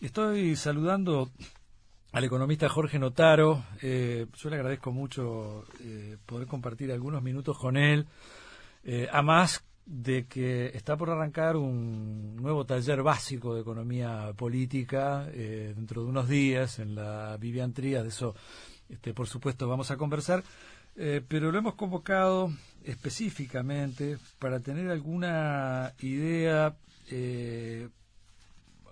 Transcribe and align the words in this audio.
Estoy 0.00 0.56
saludando 0.56 1.30
al 2.12 2.24
economista 2.24 2.70
Jorge 2.70 2.98
Notaro. 2.98 3.66
Eh, 3.82 4.26
yo 4.34 4.48
le 4.48 4.56
agradezco 4.56 4.92
mucho 4.92 5.66
eh, 5.80 6.16
poder 6.24 6.48
compartir 6.48 6.90
algunos 6.90 7.22
minutos 7.22 7.58
con 7.58 7.76
él. 7.76 8.06
Eh, 8.82 9.08
a 9.12 9.20
más 9.20 9.62
de 9.84 10.24
que 10.24 10.68
está 10.68 10.96
por 10.96 11.10
arrancar 11.10 11.56
un 11.56 12.34
nuevo 12.36 12.64
taller 12.64 13.02
básico 13.02 13.54
de 13.54 13.60
economía 13.60 14.32
política 14.34 15.26
dentro 15.26 16.02
de 16.02 16.08
unos 16.08 16.30
días 16.30 16.78
en 16.78 16.94
la 16.94 17.36
Vivian 17.36 17.74
Trías. 17.74 18.02
De 18.02 18.08
eso, 18.08 18.34
este, 18.88 19.12
por 19.12 19.26
supuesto, 19.26 19.68
vamos 19.68 19.90
a 19.90 19.98
conversar. 19.98 20.42
pero 21.28 21.52
lo 21.52 21.58
hemos 21.58 21.74
convocado 21.74 22.50
específicamente 22.84 24.16
para 24.38 24.60
tener 24.60 24.88
alguna 24.88 25.92
idea 25.98 26.74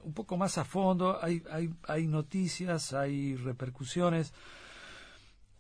un 0.03 0.15
poco 0.15 0.37
más 0.37 0.59
a 0.59 0.65
fondo, 0.65 1.19
hay, 1.23 1.43
hay, 1.87 2.07
noticias, 2.07 2.93
hay 2.93 3.37
repercusiones 3.37 4.33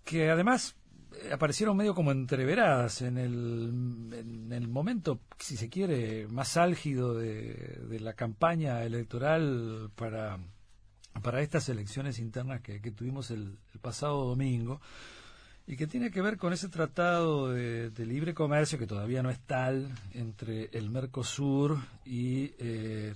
que 0.04 0.30
además 0.30 0.76
eh, 1.22 1.32
aparecieron 1.32 1.76
medio 1.76 1.94
como 1.94 2.12
entreveradas 2.12 3.02
en 3.02 3.18
el, 3.18 4.12
en 4.12 4.52
el 4.52 4.68
momento, 4.68 5.20
si 5.38 5.56
se 5.56 5.68
quiere, 5.68 6.26
más 6.28 6.56
álgido 6.56 7.14
de, 7.14 7.78
de 7.88 8.00
la 8.00 8.14
campaña 8.14 8.82
electoral 8.84 9.90
para, 9.94 10.38
para 11.20 11.40
estas 11.40 11.68
elecciones 11.68 12.18
internas 12.18 12.60
que, 12.60 12.78
tuvimos 12.90 13.30
el, 13.30 13.58
pasado 13.80 14.24
domingo 14.26 14.80
y 15.66 15.76
que 15.76 15.86
tiene 15.86 16.10
que 16.10 16.20
ver 16.20 16.36
con 16.36 16.52
ese 16.52 16.68
tratado 16.68 17.52
de, 17.52 17.92
libre 17.98 18.34
comercio 18.34 18.78
que 18.78 18.88
todavía 18.88 19.22
no 19.22 19.30
es 19.30 19.38
tal 19.40 19.88
entre 20.14 20.68
el 20.72 20.90
Mercosur 20.90 21.78
y 22.04 22.54
eh, 22.58 23.14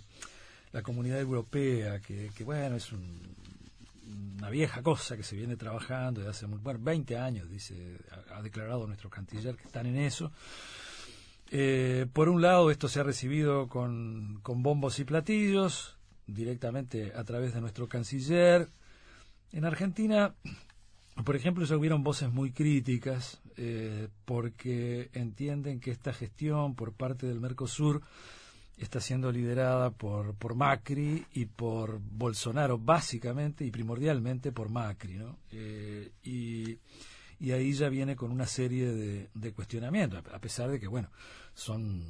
la 0.73 0.83
comunidad 0.83 1.21
europea, 1.21 2.01
que, 2.01 2.31
bueno, 2.45 2.77
es 2.77 2.91
una 2.93 4.51
vieja 4.51 4.83
cosa 4.83 5.17
que 5.17 5.23
se 5.23 5.37
viene 5.37 5.57
trabajando 5.57 6.21
desde 6.21 6.31
hace 6.31 6.47
bueno, 6.47 6.81
20 6.83 7.17
años, 7.17 7.49
dice, 7.51 7.99
ha, 8.35 8.43
declarado 8.43 8.87
nuestro 8.87 9.11
canciller 9.11 9.55
que 9.57 9.65
están 9.65 9.87
en 9.87 9.97
eso. 9.97 10.33
Eh, 11.51 12.07
por 12.13 12.31
un 12.31 12.41
lado, 12.41 12.71
esto 12.71 12.89
se 12.89 13.01
ha 13.01 13.03
recibido 13.03 13.69
con, 13.69 14.41
con 14.43 14.63
bombos 14.63 14.99
y 14.99 15.05
platillos, 15.05 15.97
directamente 16.27 17.13
a 17.15 17.25
través 17.25 17.53
de 17.55 17.61
nuestro 17.61 17.89
canciller. 17.89 18.71
En 19.53 19.67
Argentina, 19.67 20.35
por 21.25 21.37
ejemplo, 21.37 21.65
ya 21.65 21.77
hubieron 21.77 22.03
voces 22.03 22.33
muy 22.33 22.53
críticas 22.53 23.41
eh, 23.57 24.09
porque 24.25 25.11
entienden 25.13 25.81
que 25.81 25.91
esta 25.91 26.13
gestión 26.13 26.75
por 26.75 26.95
parte 26.95 27.27
del 27.27 27.41
Mercosur 27.41 28.01
está 28.77 29.01
siendo 29.01 29.31
liderada 29.31 29.91
por, 29.91 30.35
por 30.35 30.55
Macri 30.55 31.25
y 31.35 31.47
por 31.47 32.01
Bolsonaro, 32.01 32.79
básicamente 32.79 33.65
y 33.65 33.71
primordialmente 33.71 34.53
por 34.53 34.71
Macri, 34.71 35.15
¿no? 35.15 35.39
Eh, 35.51 36.13
y, 36.23 36.79
y, 37.39 37.53
ahí 37.53 37.73
ya 37.73 37.89
viene 37.89 38.17
con 38.17 38.31
una 38.31 38.47
serie 38.47 38.93
de, 38.93 39.31
de, 39.35 39.53
cuestionamientos, 39.53 40.23
a 40.33 40.39
pesar 40.39 40.71
de 40.71 40.81
que, 40.81 40.87
bueno, 40.87 41.11
son 41.55 42.05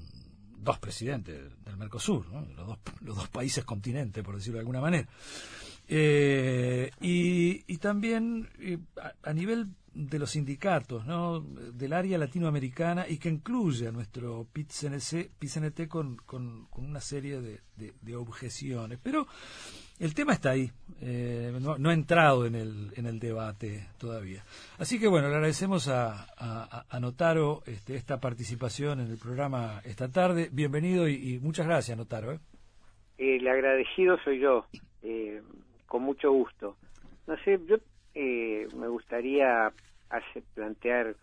dos 0.62 0.78
presidentes 0.78 1.50
del 1.64 1.77
Mercosur, 1.77 2.27
los, 2.27 2.66
dos, 2.66 2.78
los 3.00 3.16
dos 3.16 3.28
países 3.28 3.64
continentes, 3.64 4.22
por 4.22 4.36
decirlo 4.36 4.58
de 4.58 4.60
alguna 4.60 4.80
manera. 4.80 5.08
Eh, 5.88 6.91
y, 7.00 7.64
y, 7.66 7.78
también 7.78 8.48
eh, 8.60 8.78
a, 9.22 9.32
nivel 9.32 9.69
de 9.94 10.18
los 10.18 10.30
sindicatos, 10.30 11.06
¿no? 11.06 11.40
del 11.40 11.92
área 11.92 12.16
latinoamericana 12.16 13.06
y 13.08 13.18
que 13.18 13.28
incluye 13.28 13.88
a 13.88 13.92
nuestro 13.92 14.46
PIT-CNT 14.52 15.88
con, 15.88 16.16
con, 16.16 16.68
una 16.76 17.00
serie 17.00 17.40
de, 17.40 17.60
de, 17.76 18.16
objeciones. 18.16 18.98
Pero 19.02 19.26
el 19.98 20.14
tema 20.14 20.32
está 20.32 20.50
ahí, 20.50 20.70
eh, 21.00 21.52
no, 21.60 21.88
ha 21.90 21.92
entrado 21.92 22.46
en 22.46 22.54
el, 22.54 22.92
en 22.96 23.06
el 23.06 23.18
debate 23.18 23.88
todavía. 23.98 24.42
Así 24.78 24.98
que 24.98 25.08
bueno, 25.08 25.28
le 25.28 25.34
agradecemos 25.34 25.88
a, 25.88 26.26
a, 26.88 27.00
Notaro 27.00 27.62
este, 27.66 27.94
esta 27.97 28.19
participación 28.19 29.00
en 29.00 29.10
el 29.10 29.19
programa 29.19 29.82
esta 29.84 30.08
tarde. 30.08 30.48
Bienvenido 30.50 31.06
y, 31.08 31.38
muchas 31.41 31.66
gracias, 31.66 31.97
Notaro. 31.98 32.32
¿eh? 32.32 32.38
El 33.19 33.47
agradecido 33.47 34.19
soy 34.25 34.41
yo, 34.41 34.66
eh, 35.02 35.42
con 35.86 36.02
mucho 36.02 36.32
gusto. 36.32 36.76
No 37.26 37.36
sé, 37.44 37.60
yo 37.69 37.76
eh, 38.14 38.62
me 38.82 38.88
gustaría 38.88 39.72
hacer, 40.10 40.43
plantear 40.54 41.15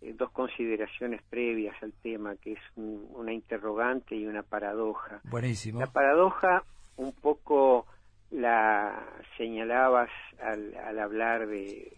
eh, 0.00 0.14
dos 0.16 0.30
consideraciones 0.30 1.20
previas 1.28 1.74
al 1.82 1.92
tema, 1.92 2.36
que 2.36 2.52
es 2.52 2.60
una 2.76 3.32
interrogante 3.32 4.14
y 4.14 4.24
una 4.26 4.44
paradoja. 4.44 5.20
Buenísimo. 5.24 5.80
La 5.80 5.88
paradoja, 5.88 6.62
un 6.96 7.12
poco 7.12 7.86
la 8.30 9.04
señalabas 9.36 10.10
al, 10.40 10.74
al 10.76 10.98
hablar 11.00 11.48
de, 11.48 11.92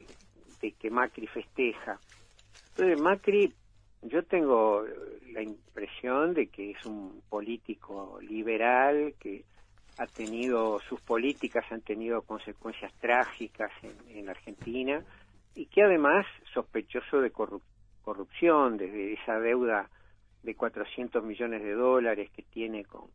de 0.63 0.73
que 0.73 0.91
Macri 0.91 1.27
festeja. 1.27 1.99
Entonces, 2.71 2.99
Macri, 2.99 3.53
yo 4.03 4.23
tengo 4.23 4.85
la 5.33 5.43
impresión 5.43 6.33
de 6.33 6.47
que 6.47 6.71
es 6.71 6.87
un 6.87 7.21
político 7.29 8.19
liberal, 8.23 9.15
que 9.21 9.45
ha 9.99 10.07
tenido, 10.07 10.81
sus 10.89 11.01
políticas 11.01 11.65
han 11.71 11.83
tenido 11.83 12.23
consecuencias 12.23 12.93
trágicas 13.01 13.71
en, 13.83 14.17
en 14.17 14.29
Argentina 14.29 15.03
y 15.55 15.67
que 15.67 15.83
además 15.83 16.27
sospechoso 16.55 17.21
de 17.21 17.31
corrupción, 17.31 18.77
desde 18.77 19.15
esa 19.15 19.39
deuda 19.39 19.89
de 20.43 20.55
400 20.55 21.23
millones 21.23 21.63
de 21.63 21.73
dólares 21.73 22.31
que 22.35 22.43
tiene 22.43 22.85
con, 22.85 23.11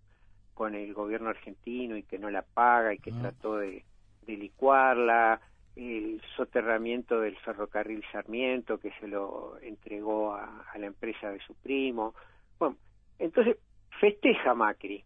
con 0.54 0.76
el 0.76 0.94
gobierno 0.94 1.30
argentino 1.30 1.98
y 1.98 2.04
que 2.04 2.20
no 2.20 2.30
la 2.30 2.44
paga 2.44 2.94
y 2.94 3.00
que 3.00 3.12
trató 3.12 3.58
de, 3.58 3.84
de 4.26 4.38
licuarla, 4.38 5.40
el 5.76 6.22
soterramiento 6.38 7.20
del 7.20 7.38
ferrocarril 7.38 8.04
Sarmiento 8.12 8.78
que 8.78 8.92
se 9.00 9.08
lo 9.08 9.58
entregó 9.62 10.34
a, 10.34 10.66
a 10.72 10.78
la 10.78 10.86
empresa 10.86 11.30
de 11.32 11.40
su 11.40 11.54
primo. 11.56 12.14
Bueno, 12.58 12.78
entonces 13.20 13.58
festeja 14.00 14.54
Macri, 14.54 15.04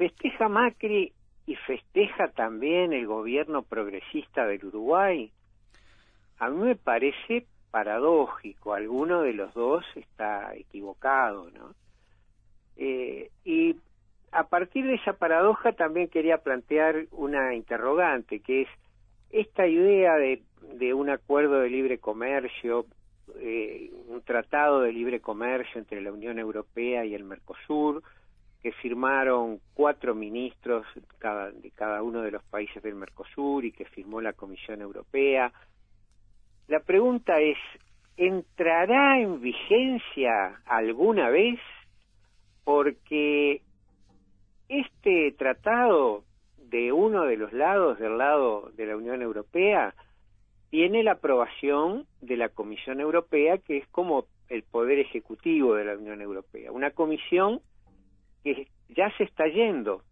festeja 0.00 0.48
Macri 0.48 1.12
y 1.44 1.56
festeja 1.56 2.28
también 2.28 2.94
el 2.94 3.06
gobierno 3.06 3.60
progresista 3.60 4.46
del 4.46 4.64
Uruguay, 4.64 5.30
a 6.38 6.48
mí 6.48 6.56
me 6.56 6.74
parece 6.74 7.44
paradójico, 7.70 8.72
alguno 8.72 9.20
de 9.20 9.34
los 9.34 9.52
dos 9.52 9.84
está 9.94 10.54
equivocado, 10.54 11.50
¿no? 11.50 11.74
Eh, 12.78 13.30
y 13.44 13.76
a 14.32 14.44
partir 14.44 14.86
de 14.86 14.94
esa 14.94 15.12
paradoja 15.12 15.72
también 15.72 16.08
quería 16.08 16.38
plantear 16.38 17.04
una 17.10 17.54
interrogante, 17.54 18.40
que 18.40 18.62
es 18.62 18.68
esta 19.28 19.66
idea 19.66 20.14
de, 20.14 20.42
de 20.78 20.94
un 20.94 21.10
acuerdo 21.10 21.60
de 21.60 21.68
libre 21.68 21.98
comercio, 21.98 22.86
eh, 23.38 23.92
un 24.08 24.22
tratado 24.22 24.80
de 24.80 24.92
libre 24.92 25.20
comercio 25.20 25.78
entre 25.78 26.00
la 26.00 26.10
Unión 26.10 26.38
Europea 26.38 27.04
y 27.04 27.14
el 27.14 27.24
Mercosur, 27.24 28.02
que 28.62 28.72
firmaron 28.72 29.60
cuatro 29.74 30.14
ministros 30.14 30.86
cada, 31.18 31.50
de 31.50 31.70
cada 31.70 32.02
uno 32.02 32.22
de 32.22 32.30
los 32.30 32.44
países 32.44 32.82
del 32.82 32.94
Mercosur 32.94 33.64
y 33.64 33.72
que 33.72 33.86
firmó 33.86 34.20
la 34.20 34.34
Comisión 34.34 34.82
Europea. 34.82 35.52
La 36.68 36.80
pregunta 36.80 37.40
es, 37.40 37.56
¿entrará 38.16 39.18
en 39.20 39.40
vigencia 39.40 40.60
alguna 40.66 41.30
vez? 41.30 41.58
Porque 42.64 43.62
este 44.68 45.32
tratado 45.32 46.24
de 46.58 46.92
uno 46.92 47.24
de 47.24 47.36
los 47.36 47.52
lados, 47.52 47.98
del 47.98 48.18
lado 48.18 48.70
de 48.76 48.86
la 48.86 48.96
Unión 48.96 49.22
Europea, 49.22 49.94
tiene 50.70 51.02
la 51.02 51.12
aprobación 51.12 52.06
de 52.20 52.36
la 52.36 52.48
Comisión 52.50 53.00
Europea, 53.00 53.58
que 53.58 53.78
es 53.78 53.88
como 53.88 54.26
el 54.48 54.62
poder 54.62 54.98
ejecutivo 54.98 55.74
de 55.74 55.84
la 55.84 55.96
Unión 55.96 56.20
Europea. 56.20 56.70
Una 56.70 56.90
comisión 56.90 57.60
que 58.42 58.68
ya 58.88 59.10
se 59.16 59.24
está 59.24 59.46
yendo 59.46 60.02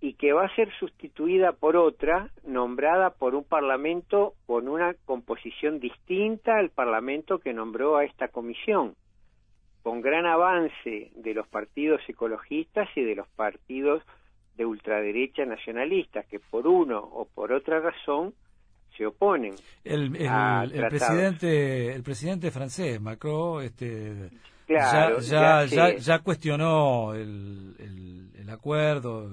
y 0.00 0.14
que 0.14 0.32
va 0.32 0.44
a 0.44 0.54
ser 0.54 0.72
sustituida 0.78 1.52
por 1.52 1.76
otra 1.76 2.30
nombrada 2.44 3.10
por 3.10 3.34
un 3.34 3.44
parlamento 3.44 4.34
con 4.46 4.68
una 4.68 4.94
composición 5.04 5.80
distinta 5.80 6.56
al 6.56 6.70
parlamento 6.70 7.38
que 7.38 7.52
nombró 7.52 7.96
a 7.96 8.04
esta 8.04 8.28
comisión, 8.28 8.94
con 9.82 10.00
gran 10.00 10.26
avance 10.26 11.10
de 11.14 11.34
los 11.34 11.48
partidos 11.48 12.00
ecologistas 12.08 12.88
y 12.94 13.02
de 13.02 13.16
los 13.16 13.28
partidos 13.28 14.02
de 14.56 14.66
ultraderecha 14.66 15.44
nacionalistas 15.44 16.26
que 16.26 16.38
por 16.38 16.66
uno 16.66 16.98
o 16.98 17.26
por 17.26 17.52
otra 17.52 17.80
razón 17.80 18.34
se 18.96 19.06
oponen. 19.06 19.54
El, 19.84 20.10
presidente 20.88 21.92
el 21.94 22.02
presidente 22.02 22.50
francés 22.50 23.00
Macron 23.00 23.64
este 23.64 24.30
ya, 24.68 25.64
ya, 25.66 25.96
ya, 25.96 26.18
cuestionó 26.20 27.14
el, 27.14 27.74
el, 27.78 28.50
acuerdo, 28.50 29.30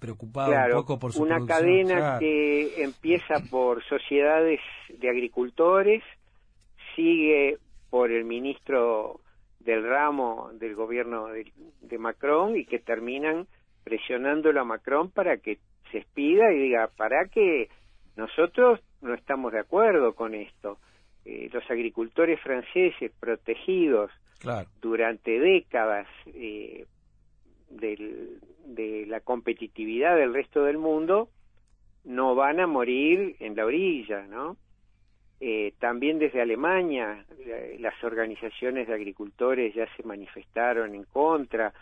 preocupado 0.00 0.52
un 0.52 0.72
poco 0.72 0.98
por 0.98 1.12
su 1.12 1.22
Una 1.22 1.44
cadena 1.46 2.18
que 2.18 2.82
empieza 2.82 3.36
por 3.50 3.84
sociedades 3.84 4.60
de 4.88 5.08
agricultores, 5.08 6.02
sigue 6.96 7.58
por 7.90 8.10
el 8.10 8.24
ministro 8.24 9.20
del 9.60 9.84
ramo 9.84 10.50
del 10.54 10.74
gobierno 10.74 11.28
de, 11.28 11.98
Macron 11.98 12.56
y 12.56 12.64
que 12.64 12.78
terminan 12.78 13.46
presionándolo 13.84 14.60
a 14.60 14.64
Macron 14.64 15.10
para 15.10 15.36
que 15.36 15.58
se 15.90 15.98
expida 15.98 16.52
y 16.52 16.58
diga, 16.58 16.88
para 16.96 17.26
que 17.26 17.68
nosotros 18.16 18.80
no 19.02 19.14
estamos 19.14 19.52
de 19.52 19.60
acuerdo 19.60 20.14
con 20.14 20.34
esto. 20.34 20.78
Eh, 21.24 21.50
los 21.52 21.68
agricultores 21.70 22.40
franceses 22.40 23.12
protegidos 23.20 24.10
durante 24.80 25.38
décadas 25.38 26.06
eh, 26.26 26.86
de 27.70 29.06
la 29.06 29.20
competitividad 29.20 30.16
del 30.16 30.34
resto 30.34 30.64
del 30.64 30.78
mundo 30.78 31.28
no 32.04 32.34
van 32.34 32.60
a 32.60 32.66
morir 32.66 33.36
en 33.40 33.56
la 33.56 33.66
orilla, 33.66 34.22
¿no? 34.26 34.56
Eh, 35.42 35.72
también 35.78 36.18
desde 36.18 36.42
Alemania 36.42 37.24
las 37.78 37.94
organizaciones 38.04 38.86
de 38.88 38.94
agricultores 38.94 39.74
ya 39.74 39.86
se 39.96 40.02
manifestaron 40.02 40.94
en 40.94 41.04
contra. 41.04 41.72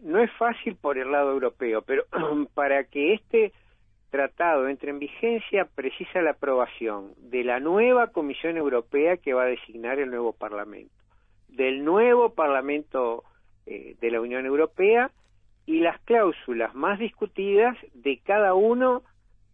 No 0.00 0.20
es 0.20 0.30
fácil 0.38 0.76
por 0.76 0.96
el 0.96 1.12
lado 1.12 1.32
europeo, 1.32 1.82
pero 1.82 2.04
para 2.54 2.84
que 2.84 3.14
este 3.14 3.52
tratado 4.10 4.68
entre 4.68 4.90
en 4.90 4.98
vigencia 4.98 5.66
precisa 5.66 6.22
la 6.22 6.30
aprobación 6.30 7.12
de 7.18 7.44
la 7.44 7.60
nueva 7.60 8.06
Comisión 8.06 8.56
Europea 8.56 9.18
que 9.18 9.34
va 9.34 9.42
a 9.42 9.46
designar 9.46 9.98
el 9.98 10.10
nuevo 10.10 10.32
Parlamento, 10.32 10.94
del 11.48 11.84
nuevo 11.84 12.34
Parlamento 12.34 13.24
eh, 13.66 13.96
de 14.00 14.10
la 14.10 14.20
Unión 14.20 14.46
Europea 14.46 15.10
y 15.66 15.80
las 15.80 16.00
cláusulas 16.02 16.74
más 16.74 16.98
discutidas 16.98 17.76
de 17.92 18.18
cada 18.24 18.54
uno 18.54 19.02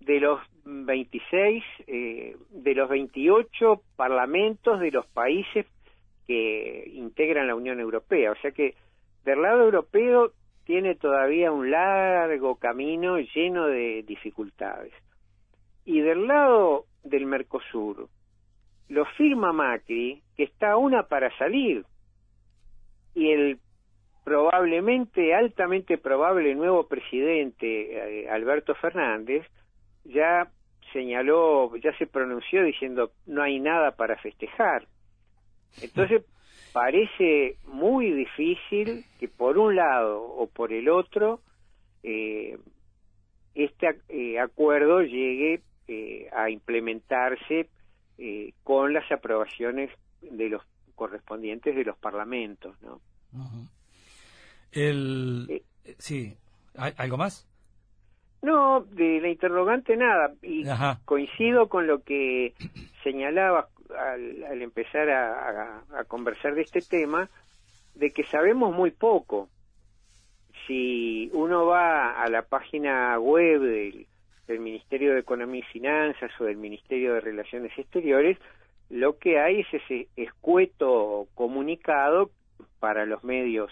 de 0.00 0.20
los 0.20 0.40
26, 0.64 1.64
eh, 1.86 2.36
de 2.50 2.74
los 2.74 2.88
28 2.88 3.82
parlamentos 3.96 4.80
de 4.80 4.90
los 4.90 5.06
países 5.06 5.66
que 6.26 6.90
integran 6.94 7.46
la 7.46 7.54
Unión 7.54 7.80
Europea. 7.80 8.32
O 8.32 8.36
sea 8.36 8.52
que 8.52 8.74
del 9.24 9.42
lado 9.42 9.64
europeo 9.64 10.32
tiene 10.64 10.94
todavía 10.94 11.52
un 11.52 11.70
largo 11.70 12.56
camino 12.56 13.18
lleno 13.18 13.66
de 13.66 14.02
dificultades. 14.06 14.92
Y 15.84 16.00
del 16.00 16.26
lado 16.26 16.86
del 17.02 17.26
Mercosur, 17.26 18.08
lo 18.88 19.04
firma 19.16 19.52
Macri, 19.52 20.22
que 20.36 20.44
está 20.44 20.76
una 20.76 21.04
para 21.04 21.36
salir, 21.38 21.84
y 23.14 23.30
el 23.30 23.58
probablemente, 24.24 25.34
altamente 25.34 25.98
probable 25.98 26.54
nuevo 26.54 26.88
presidente, 26.88 28.22
eh, 28.22 28.28
Alberto 28.30 28.74
Fernández, 28.74 29.46
ya 30.04 30.50
señaló, 30.92 31.76
ya 31.76 31.96
se 31.98 32.06
pronunció 32.06 32.62
diciendo 32.64 33.10
no 33.26 33.42
hay 33.42 33.60
nada 33.60 33.96
para 33.96 34.16
festejar. 34.16 34.86
Entonces 35.82 36.24
parece 36.72 37.56
muy 37.66 38.10
difícil 38.12 39.04
que 39.18 39.28
por 39.28 39.58
un 39.58 39.76
lado 39.76 40.22
o 40.22 40.46
por 40.46 40.72
el 40.72 40.88
otro 40.88 41.40
eh, 42.02 42.58
este 43.54 44.00
eh, 44.08 44.38
acuerdo 44.38 45.02
llegue 45.02 45.62
eh, 45.88 46.28
a 46.32 46.50
implementarse 46.50 47.68
con 48.62 48.92
las 48.92 49.10
aprobaciones 49.10 49.90
de 50.30 50.48
los 50.48 50.62
correspondientes 50.94 51.74
de 51.74 51.84
los 51.84 51.96
parlamentos, 51.96 52.76
¿no? 52.82 53.00
El, 54.72 55.62
sí, 55.98 56.36
¿algo 56.76 57.16
más? 57.16 57.46
No, 58.42 58.82
de 58.82 59.20
la 59.20 59.28
interrogante 59.30 59.96
nada. 59.96 60.32
Y 60.42 60.64
coincido 61.04 61.68
con 61.68 61.86
lo 61.86 62.02
que 62.02 62.54
señalaba 63.02 63.68
al, 63.98 64.60
empezar 64.60 65.08
a, 65.10 66.04
conversar 66.08 66.54
de 66.54 66.62
este 66.62 66.80
tema, 66.80 67.30
de 67.94 68.10
que 68.10 68.24
sabemos 68.24 68.74
muy 68.74 68.90
poco. 68.90 69.48
Si 70.66 71.30
uno 71.32 71.66
va 71.66 72.22
a 72.22 72.28
la 72.28 72.42
página 72.42 73.18
web 73.18 73.60
del, 73.60 74.06
del 74.46 74.60
Ministerio 74.60 75.14
de 75.14 75.20
Economía 75.20 75.60
y 75.60 75.72
Finanzas 75.72 76.30
o 76.38 76.44
del 76.44 76.56
Ministerio 76.56 77.14
de 77.14 77.20
Relaciones 77.20 77.72
Exteriores, 77.78 78.38
lo 78.90 79.18
que 79.18 79.38
hay 79.38 79.60
es 79.60 79.74
ese 79.74 80.08
escueto 80.16 81.26
comunicado 81.34 82.30
para 82.80 83.06
los 83.06 83.24
medios 83.24 83.70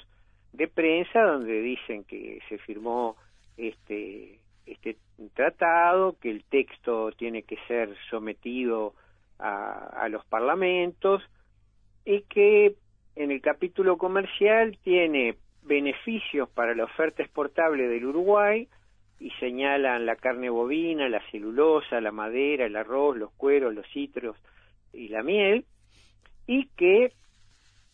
de 0.52 0.68
prensa 0.68 1.22
donde 1.22 1.60
dicen 1.60 2.04
que 2.04 2.40
se 2.48 2.58
firmó 2.58 3.16
este 3.56 4.38
este 4.66 4.96
tratado, 5.34 6.16
que 6.20 6.30
el 6.30 6.44
texto 6.44 7.10
tiene 7.12 7.42
que 7.42 7.56
ser 7.68 7.94
sometido 8.10 8.94
a, 9.38 10.08
los 10.08 10.24
parlamentos 10.26 11.22
y 12.04 12.20
que 12.22 12.76
en 13.16 13.32
el 13.32 13.40
capítulo 13.40 13.98
comercial 13.98 14.78
tiene 14.84 15.36
beneficios 15.62 16.48
para 16.48 16.74
la 16.74 16.84
oferta 16.84 17.22
exportable 17.22 17.88
del 17.88 18.06
Uruguay 18.06 18.68
y 19.18 19.30
señalan 19.40 20.06
la 20.06 20.16
carne 20.16 20.48
bovina, 20.48 21.08
la 21.08 21.20
celulosa, 21.30 22.00
la 22.00 22.12
madera, 22.12 22.66
el 22.66 22.76
arroz, 22.76 23.16
los 23.16 23.32
cueros, 23.32 23.74
los 23.74 23.86
citros 23.92 24.36
y 24.92 25.08
la 25.08 25.22
miel, 25.22 25.64
y 26.46 26.66
que 26.76 27.12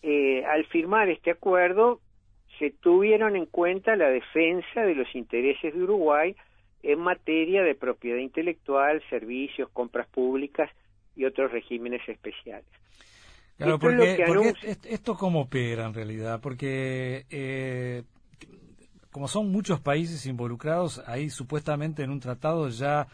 eh, 0.02 0.44
al 0.44 0.64
firmar 0.66 1.08
este 1.08 1.30
acuerdo 1.30 2.00
se 2.58 2.70
tuvieron 2.70 3.36
en 3.36 3.46
cuenta 3.46 3.96
la 3.96 4.08
defensa 4.08 4.82
de 4.82 4.94
los 4.94 5.14
intereses 5.14 5.74
de 5.74 5.82
Uruguay 5.82 6.34
en 6.82 7.00
materia 7.00 7.62
de 7.62 7.74
propiedad 7.74 8.18
intelectual, 8.18 9.02
servicios, 9.10 9.68
compras 9.70 10.06
públicas 10.08 10.70
y 11.16 11.24
otros 11.24 11.50
regímenes 11.50 12.06
especiales. 12.08 12.68
Claro, 13.56 13.74
esto 13.74 13.86
porque, 13.86 14.76
esto 14.84 15.16
cómo 15.16 15.42
opera 15.42 15.86
en 15.86 15.94
realidad, 15.94 16.40
porque 16.40 17.26
eh, 17.30 18.04
como 19.10 19.26
son 19.26 19.50
muchos 19.50 19.80
países 19.80 20.26
involucrados, 20.26 21.02
ahí 21.06 21.28
supuestamente 21.28 22.04
en 22.04 22.10
un 22.10 22.20
tratado 22.20 22.68
ya 22.68 23.08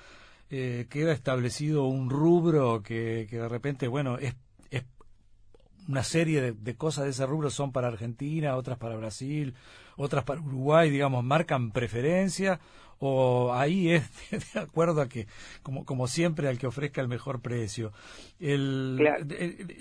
eh, 0.50 0.86
queda 0.90 1.12
establecido 1.12 1.84
un 1.84 2.10
rubro 2.10 2.82
que, 2.82 3.26
que 3.28 3.38
de 3.38 3.48
repente, 3.48 3.88
bueno, 3.88 4.18
es, 4.18 4.34
es 4.70 4.84
una 5.88 6.02
serie 6.02 6.40
de, 6.40 6.52
de, 6.52 6.76
cosas 6.76 7.04
de 7.04 7.10
ese 7.10 7.26
rubro. 7.26 7.50
Son 7.50 7.72
para 7.72 7.88
Argentina, 7.88 8.56
otras 8.56 8.78
para 8.78 8.96
Brasil, 8.96 9.54
otras 9.96 10.24
para 10.24 10.40
Uruguay, 10.40 10.90
digamos, 10.90 11.24
marcan 11.24 11.70
preferencia 11.70 12.60
o 12.98 13.52
ahí 13.52 13.90
es 13.90 14.04
de 14.54 14.60
acuerdo 14.60 15.00
a 15.00 15.08
que, 15.08 15.26
como, 15.62 15.84
como 15.84 16.06
siempre, 16.08 16.48
al 16.48 16.58
que 16.58 16.66
ofrezca 16.66 17.00
el 17.00 17.08
mejor 17.08 17.40
precio. 17.40 17.92
El, 18.40 18.98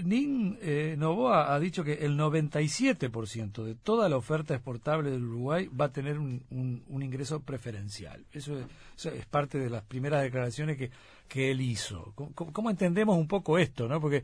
Nin 0.04 0.58
eh, 0.62 0.96
Novoa 0.98 1.54
ha 1.54 1.60
dicho 1.60 1.84
que 1.84 1.94
el 2.06 2.18
97% 2.18 3.64
de 3.64 3.76
toda 3.76 4.10
la 4.10 4.18
oferta 4.18 4.54
exportable 4.54 5.12
del 5.12 5.24
Uruguay 5.24 5.68
va 5.70 5.86
a 5.86 5.92
tener 5.92 6.20
un, 6.20 6.44
un, 6.50 7.04
ingreso 7.04 7.42
preferencial. 7.42 8.26
Eso 8.32 8.58
es, 8.60 9.26
parte 9.28 9.58
de 9.58 9.70
las 9.70 9.84
primeras 9.84 10.22
declaraciones 10.22 10.78
que, 10.78 10.92
que 11.28 11.52
él 11.52 11.62
hizo. 11.62 12.14
¿Cómo, 12.16 12.70
entendemos 12.70 13.18
un 13.18 13.28
poco 13.28 13.58
esto? 13.58 13.88
¿no? 13.88 14.02
Porque 14.02 14.24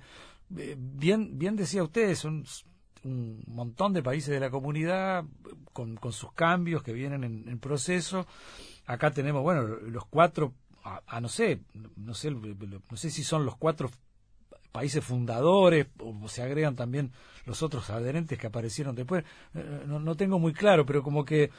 eh, 0.58 0.76
bien, 0.78 1.38
bien 1.38 1.56
decía 1.56 1.84
usted, 1.84 2.16
son 2.16 2.44
un 3.04 3.44
montón 3.48 3.94
de 3.94 4.04
países 4.04 4.34
de 4.34 4.40
la 4.40 4.50
comunidad 4.50 5.26
con, 5.74 5.96
con 5.96 6.12
sus 6.12 6.32
cambios 6.34 6.84
que 6.84 6.94
vienen 6.94 7.24
en, 7.24 7.48
en 7.48 7.60
proceso. 7.60 8.26
Acá 8.86 9.12
tenemos, 9.12 9.44
bueno, 9.44 9.62
los 9.64 10.06
cuatro, 10.06 10.54
a, 10.84 11.22
no 11.22 11.30
sé, 11.30 11.62
no 11.96 12.14
sé, 12.14 12.32
no 12.32 12.98
sé 12.98 13.10
si 13.10 13.24
son 13.24 13.46
los 13.46 13.56
cuatro 13.56 13.90
países 14.72 15.04
fundadores 15.04 15.88
o 16.00 16.28
se 16.28 16.42
agregan 16.42 16.76
también 16.76 17.12
los 17.46 17.64
otros 17.64 17.90
adherentes 17.90 18.38
que 18.38 18.48
aparecieron 18.48 18.96
después, 18.96 19.24
eh, 19.56 19.84
no, 19.88 20.00
no 20.00 20.16
tengo 20.16 20.38
muy 20.38 20.54
claro, 20.54 20.86
pero 20.86 21.02
como 21.02 21.26
que 21.26 21.50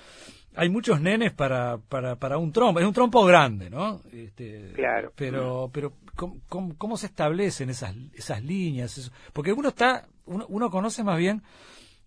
hay 0.55 0.69
muchos 0.69 1.01
nenes 1.01 1.33
para, 1.33 1.79
para, 1.79 2.17
para 2.17 2.39
un 2.39 2.53
trompo, 2.53 2.81
es 2.81 2.87
un 2.87 2.93
trompo 2.93 3.25
grande, 3.25 3.71
¿no? 3.71 4.01
Este, 4.13 4.73
claro. 4.75 5.13
Pero, 5.17 5.71
pero 5.73 5.93
¿cómo, 6.15 6.75
cómo, 6.77 6.97
se 6.97 7.07
establecen 7.07 7.71
esas, 7.71 7.95
esas 8.15 8.43
líneas? 8.43 9.11
Porque 9.33 9.53
uno 9.53 9.71
está, 9.71 10.07
uno, 10.27 10.47
uno 10.49 10.71
conoce 10.71 11.03
más 11.03 11.19
bien 11.19 11.43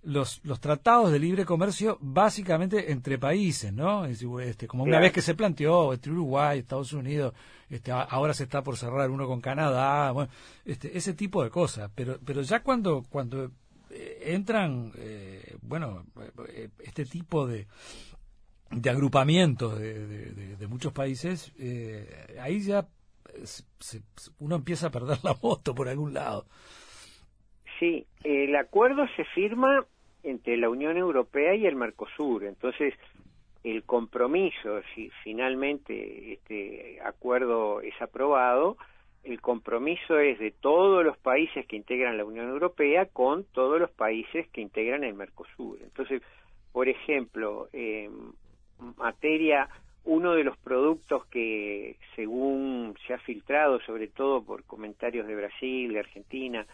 los, 0.03 0.41
los 0.43 0.59
tratados 0.59 1.11
de 1.11 1.19
libre 1.19 1.45
comercio 1.45 1.97
básicamente 2.01 2.91
entre 2.91 3.17
países, 3.17 3.73
¿no? 3.73 4.05
Este, 4.05 4.67
como 4.67 4.83
una 4.83 4.99
vez 4.99 5.11
que 5.11 5.21
se 5.21 5.35
planteó 5.35 5.93
entre 5.93 6.11
Uruguay, 6.11 6.59
Estados 6.59 6.93
Unidos, 6.93 7.33
este, 7.69 7.91
ahora 7.91 8.33
se 8.33 8.43
está 8.43 8.61
por 8.63 8.77
cerrar 8.77 9.09
uno 9.09 9.27
con 9.27 9.41
Canadá, 9.41 10.11
bueno, 10.11 10.29
este, 10.65 10.97
ese 10.97 11.13
tipo 11.13 11.43
de 11.43 11.49
cosas. 11.49 11.89
Pero, 11.95 12.19
pero 12.23 12.41
ya 12.41 12.61
cuando, 12.61 13.03
cuando 13.09 13.51
eh, 13.89 14.33
entran, 14.33 14.91
eh, 14.97 15.55
bueno, 15.61 16.05
eh, 16.49 16.69
este 16.79 17.05
tipo 17.05 17.47
de, 17.47 17.67
de 18.71 18.89
agrupamientos 18.89 19.79
de, 19.79 20.07
de, 20.57 20.67
muchos 20.67 20.91
países, 20.91 21.53
ahí 22.39 22.61
ya 22.61 22.87
uno 24.39 24.55
empieza 24.55 24.87
a 24.87 24.91
perder 24.91 25.19
la 25.23 25.37
moto 25.41 25.73
por 25.73 25.87
algún 25.87 26.13
lado. 26.13 26.45
Sí, 27.79 28.05
el 28.23 28.55
acuerdo 28.55 29.05
se 29.15 29.25
firma 29.25 29.85
entre 30.23 30.57
la 30.57 30.69
Unión 30.69 30.97
Europea 30.97 31.53
y 31.55 31.65
el 31.65 31.75
Mercosur. 31.75 32.45
Entonces, 32.45 32.93
el 33.63 33.83
compromiso, 33.83 34.81
si 34.93 35.09
finalmente 35.23 36.33
este 36.33 36.99
acuerdo 37.03 37.81
es 37.81 37.99
aprobado, 38.01 38.77
el 39.23 39.39
compromiso 39.39 40.19
es 40.19 40.37
de 40.39 40.51
todos 40.51 41.03
los 41.05 41.17
países 41.17 41.65
que 41.65 41.77
integran 41.77 42.17
la 42.17 42.25
Unión 42.25 42.49
Europea 42.49 43.05
con 43.05 43.45
todos 43.45 43.79
los 43.79 43.91
países 43.91 44.47
que 44.49 44.61
integran 44.61 45.03
el 45.03 45.13
Mercosur. 45.13 45.79
Entonces, 45.81 46.21
por 46.73 46.89
ejemplo, 46.89 47.69
materia, 48.97 49.69
uno 50.03 50.33
de 50.33 50.43
los 50.43 50.57
productos 50.57 51.25
que, 51.27 51.95
según 52.15 52.95
se 53.07 53.13
ha 53.13 53.19
filtrado, 53.19 53.79
sobre 53.81 54.07
todo 54.07 54.43
por 54.43 54.65
comentarios 54.65 55.25
de 55.25 55.35
Brasil, 55.35 55.93
de 55.93 55.99
Argentina, 55.99 56.65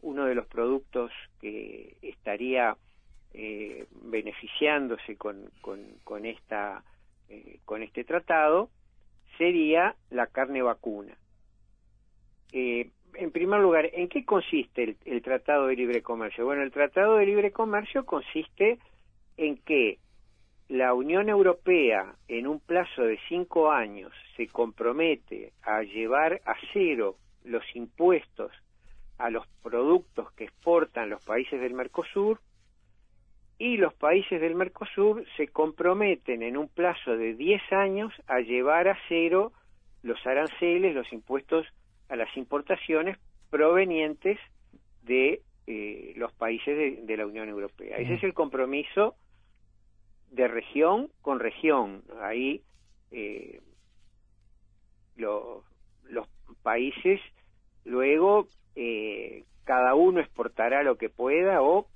uno 0.00 0.24
de 0.24 0.34
los 0.34 0.46
productos 0.48 1.12
que 1.40 1.94
estaría 2.02 2.76
eh, 3.34 3.86
beneficiándose 4.02 5.16
con, 5.16 5.50
con, 5.62 6.26
esta, 6.26 6.82
eh, 7.28 7.58
con 7.64 7.82
este 7.82 8.04
tratado 8.04 8.70
sería 9.38 9.96
la 10.10 10.26
carne 10.26 10.62
vacuna. 10.62 11.16
Eh, 12.52 12.90
en 13.14 13.30
primer 13.30 13.60
lugar, 13.60 13.88
¿en 13.92 14.08
qué 14.08 14.24
consiste 14.24 14.96
el, 15.04 15.22
Tratado 15.22 15.66
de 15.66 15.76
Libre 15.76 16.02
Comercio? 16.02 16.44
Bueno, 16.44 16.62
el 16.62 16.70
Tratado 16.70 17.16
de 17.16 17.26
Libre 17.26 17.52
Comercio 17.52 18.04
consiste 18.04 18.78
en 19.36 19.56
que 19.58 19.98
la 20.68 20.94
Unión 20.94 21.28
Europea 21.28 22.14
en 22.28 22.46
un 22.46 22.60
plazo 22.60 23.02
de 23.02 23.18
cinco 23.28 23.70
años 23.70 24.12
se 24.36 24.46
compromete 24.46 25.52
a 25.62 25.82
llevar 25.82 26.40
a 26.46 26.54
cero 26.72 27.16
los 27.44 27.64
impuestos 27.74 28.52
a 29.18 29.30
los 29.30 29.46
productos 29.62 30.32
que 30.32 30.44
exportan 30.44 31.10
los 31.10 31.24
países 31.24 31.60
del 31.60 31.74
Mercosur 31.74 32.40
y 33.62 33.76
los 33.76 33.94
países 33.94 34.40
del 34.40 34.56
Mercosur 34.56 35.24
se 35.36 35.46
comprometen 35.46 36.42
en 36.42 36.56
un 36.56 36.66
plazo 36.66 37.16
de 37.16 37.34
diez 37.34 37.62
años 37.70 38.12
a 38.26 38.40
llevar 38.40 38.88
a 38.88 38.98
cero 39.08 39.52
los 40.02 40.18
aranceles, 40.26 40.92
los 40.96 41.12
impuestos 41.12 41.64
a 42.08 42.16
las 42.16 42.36
importaciones 42.36 43.18
provenientes 43.50 44.36
de 45.04 45.42
eh, 45.68 46.12
los 46.16 46.32
países 46.32 47.06
de, 47.06 47.16
la 47.16 47.24
Unión 47.24 47.48
Europea. 47.48 47.98
Ese 47.98 48.14
es 48.14 48.24
el 48.24 48.34
compromiso 48.34 49.14
de 50.32 50.48
región 50.48 51.12
con 51.20 51.38
región. 51.38 52.02
Ahí 52.20 52.62
eh, 53.12 53.60
los 55.14 55.62
países 56.64 57.20
luego 57.84 58.48
eh, 58.74 59.44
cada 59.62 59.94
uno 59.94 60.18
exportará 60.18 60.82
lo 60.82 60.96
que 60.96 61.10
pueda 61.10 61.62
o 61.62 61.86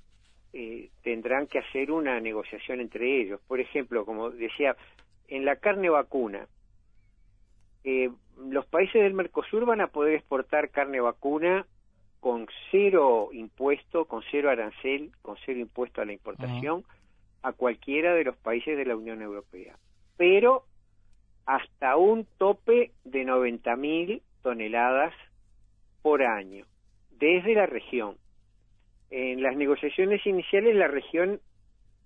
tendrán 1.03 1.47
que 1.47 1.59
hacer 1.59 1.91
una 1.91 2.19
negociación 2.19 2.79
entre 2.79 3.21
ellos. 3.21 3.39
Por 3.47 3.59
ejemplo, 3.59 4.05
como 4.05 4.31
decía, 4.31 4.75
en 5.27 5.45
la 5.45 5.57
carne 5.57 5.89
vacuna, 5.89 6.47
eh, 7.83 8.09
los 8.37 8.65
países 8.65 9.01
del 9.01 9.13
Mercosur 9.13 9.65
van 9.65 9.81
a 9.81 9.87
poder 9.87 10.15
exportar 10.15 10.69
carne 10.69 10.99
vacuna 10.99 11.65
con 12.19 12.47
cero 12.71 13.29
impuesto, 13.31 14.05
con 14.05 14.23
cero 14.31 14.49
arancel, 14.49 15.11
con 15.21 15.37
cero 15.45 15.59
impuesto 15.59 16.01
a 16.01 16.05
la 16.05 16.13
importación 16.13 16.83
a 17.43 17.53
cualquiera 17.53 18.13
de 18.13 18.23
los 18.23 18.35
países 18.37 18.77
de 18.77 18.85
la 18.85 18.95
Unión 18.95 19.21
Europea. 19.21 19.77
Pero 20.17 20.65
hasta 21.45 21.95
un 21.95 22.27
tope 22.37 22.91
de 23.05 23.23
90.000 23.25 24.21
toneladas 24.41 25.13
por 26.01 26.23
año, 26.23 26.65
desde 27.11 27.53
la 27.53 27.65
región. 27.65 28.17
En 29.09 29.41
las 29.41 29.55
negociaciones 29.55 30.25
iniciales 30.25 30.75
la 30.75 30.87
región 30.87 31.39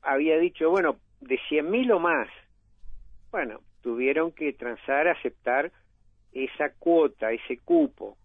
había 0.02 0.38
dicho, 0.38 0.70
bueno, 0.70 0.98
de 1.20 1.40
100.000 1.50 1.94
o 1.94 2.00
más. 2.00 2.28
Bueno, 3.32 3.62
tuvieron 3.82 4.32
que 4.32 4.54
transar, 4.54 5.08
aceptar 5.08 5.72
esa 6.32 6.74
cuota, 6.78 7.32
ese 7.32 7.58
cupo. 7.58 8.18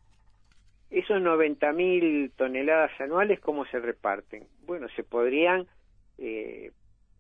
Esos 0.91 1.21
90.000 1.21 2.33
toneladas 2.37 2.93
anuales, 3.01 3.41
¿cómo 3.41 3.65
se 3.67 3.81
reparten? 3.81 4.47
Bueno, 4.67 4.89
se 4.95 5.03
podrían 5.03 5.67
eh, 6.19 6.71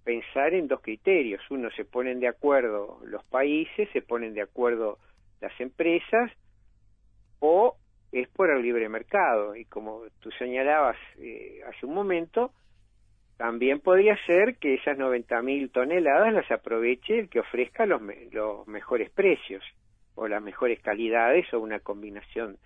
pensar 0.05 0.55
en 0.55 0.69
dos 0.69 0.81
criterios. 0.81 1.43
Uno, 1.51 1.71
se 1.73 1.85
ponen 1.85 2.21
de 2.21 2.29
acuerdo 2.29 3.01
los 3.05 3.25
países, 3.25 3.89
se 3.93 4.03
ponen 4.03 4.35
de 4.35 4.43
acuerdo 4.43 4.99
las 5.41 5.59
empresas, 5.61 6.31
o 7.41 7.77
es 8.20 8.28
por 8.28 8.50
el 8.50 8.62
libre 8.62 8.88
mercado. 8.88 9.54
Y 9.56 9.64
como 9.64 10.02
tú 10.20 10.30
señalabas 10.32 10.96
eh, 11.18 11.61
hace 11.68 11.87
un 11.87 11.94
momento, 11.94 12.52
también 13.37 13.80
podría 13.80 14.16
ser 14.26 14.56
que 14.56 14.75
esas 14.75 14.96
90.000 14.96 15.70
toneladas 15.70 16.32
las 16.32 16.50
aproveche 16.50 17.18
el 17.20 17.28
que 17.28 17.40
ofrezca 17.40 17.87
los, 17.87 18.00
los 18.32 18.66
mejores 18.66 19.11
precios 19.11 19.62
o 20.14 20.26
las 20.28 20.42
mejores 20.42 20.80
calidades 20.80 21.52
o 21.52 21.61
una 21.61 21.80
combinación 21.80 22.56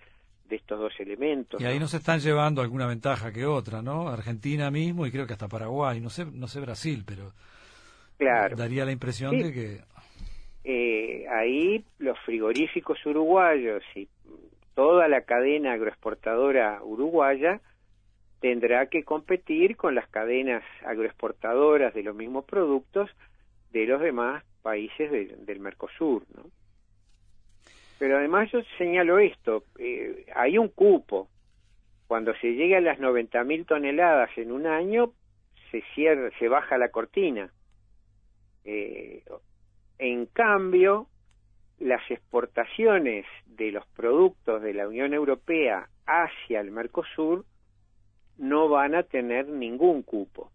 de 0.47 0.55
estos 0.55 0.79
dos 0.79 0.93
elementos. 0.99 1.61
Y 1.61 1.65
ahí 1.65 1.79
nos 1.79 1.93
están 1.93 2.19
llevando 2.19 2.61
alguna 2.61 2.87
ventaja 2.87 3.31
que 3.31 3.45
otra, 3.45 3.81
¿no? 3.81 4.09
Argentina 4.09 4.69
mismo 4.71 5.05
y 5.05 5.11
creo 5.11 5.27
que 5.27 5.33
hasta 5.33 5.47
Paraguay, 5.47 5.99
no 5.99 6.09
sé, 6.09 6.25
no 6.25 6.47
sé 6.47 6.59
Brasil, 6.59 7.03
pero 7.05 7.31
claro. 8.17 8.55
daría 8.55 8.85
la 8.85 8.91
impresión 8.91 9.37
de 9.37 9.53
que 9.53 9.81
eh, 10.63 11.25
ahí 11.29 11.83
los 11.99 12.17
frigoríficos 12.19 13.03
uruguayos 13.05 13.81
y 13.95 14.07
toda 14.75 15.07
la 15.07 15.21
cadena 15.21 15.73
agroexportadora 15.73 16.79
uruguaya 16.83 17.61
tendrá 18.39 18.87
que 18.87 19.03
competir 19.03 19.77
con 19.77 19.95
las 19.95 20.07
cadenas 20.09 20.63
agroexportadoras 20.85 21.93
de 21.93 22.03
los 22.03 22.15
mismos 22.15 22.45
productos 22.45 23.09
de 23.71 23.85
los 23.85 24.01
demás 24.01 24.43
países 24.61 25.11
del 25.45 25.59
Mercosur, 25.59 26.23
¿no? 26.35 26.43
Pero 27.99 28.17
además 28.17 28.51
yo 28.51 28.61
señalo 28.79 29.19
esto, 29.19 29.63
eh, 29.77 30.25
hay 30.35 30.57
un 30.57 30.69
cupo. 30.69 31.29
Cuando 32.07 32.33
se 32.37 32.53
llega 32.53 32.79
a 32.79 32.81
las 32.81 32.97
90.000 32.97 33.67
toneladas 33.67 34.35
en 34.37 34.51
un 34.51 34.65
año, 34.65 35.13
se 35.69 35.83
cierra, 35.93 36.31
se 36.39 36.47
baja 36.47 36.79
la 36.79 36.89
cortina. 36.89 37.51
Eh, 38.65 39.23
en 39.99 40.25
cambio, 40.25 41.07
las 41.81 42.09
exportaciones 42.11 43.25
de 43.47 43.71
los 43.71 43.85
productos 43.87 44.61
de 44.61 44.73
la 44.73 44.87
Unión 44.87 45.13
Europea 45.13 45.89
hacia 46.05 46.61
el 46.61 46.71
Mercosur 46.71 47.43
no 48.37 48.69
van 48.69 48.95
a 48.95 49.03
tener 49.03 49.47
ningún 49.47 50.03
cupo. 50.03 50.51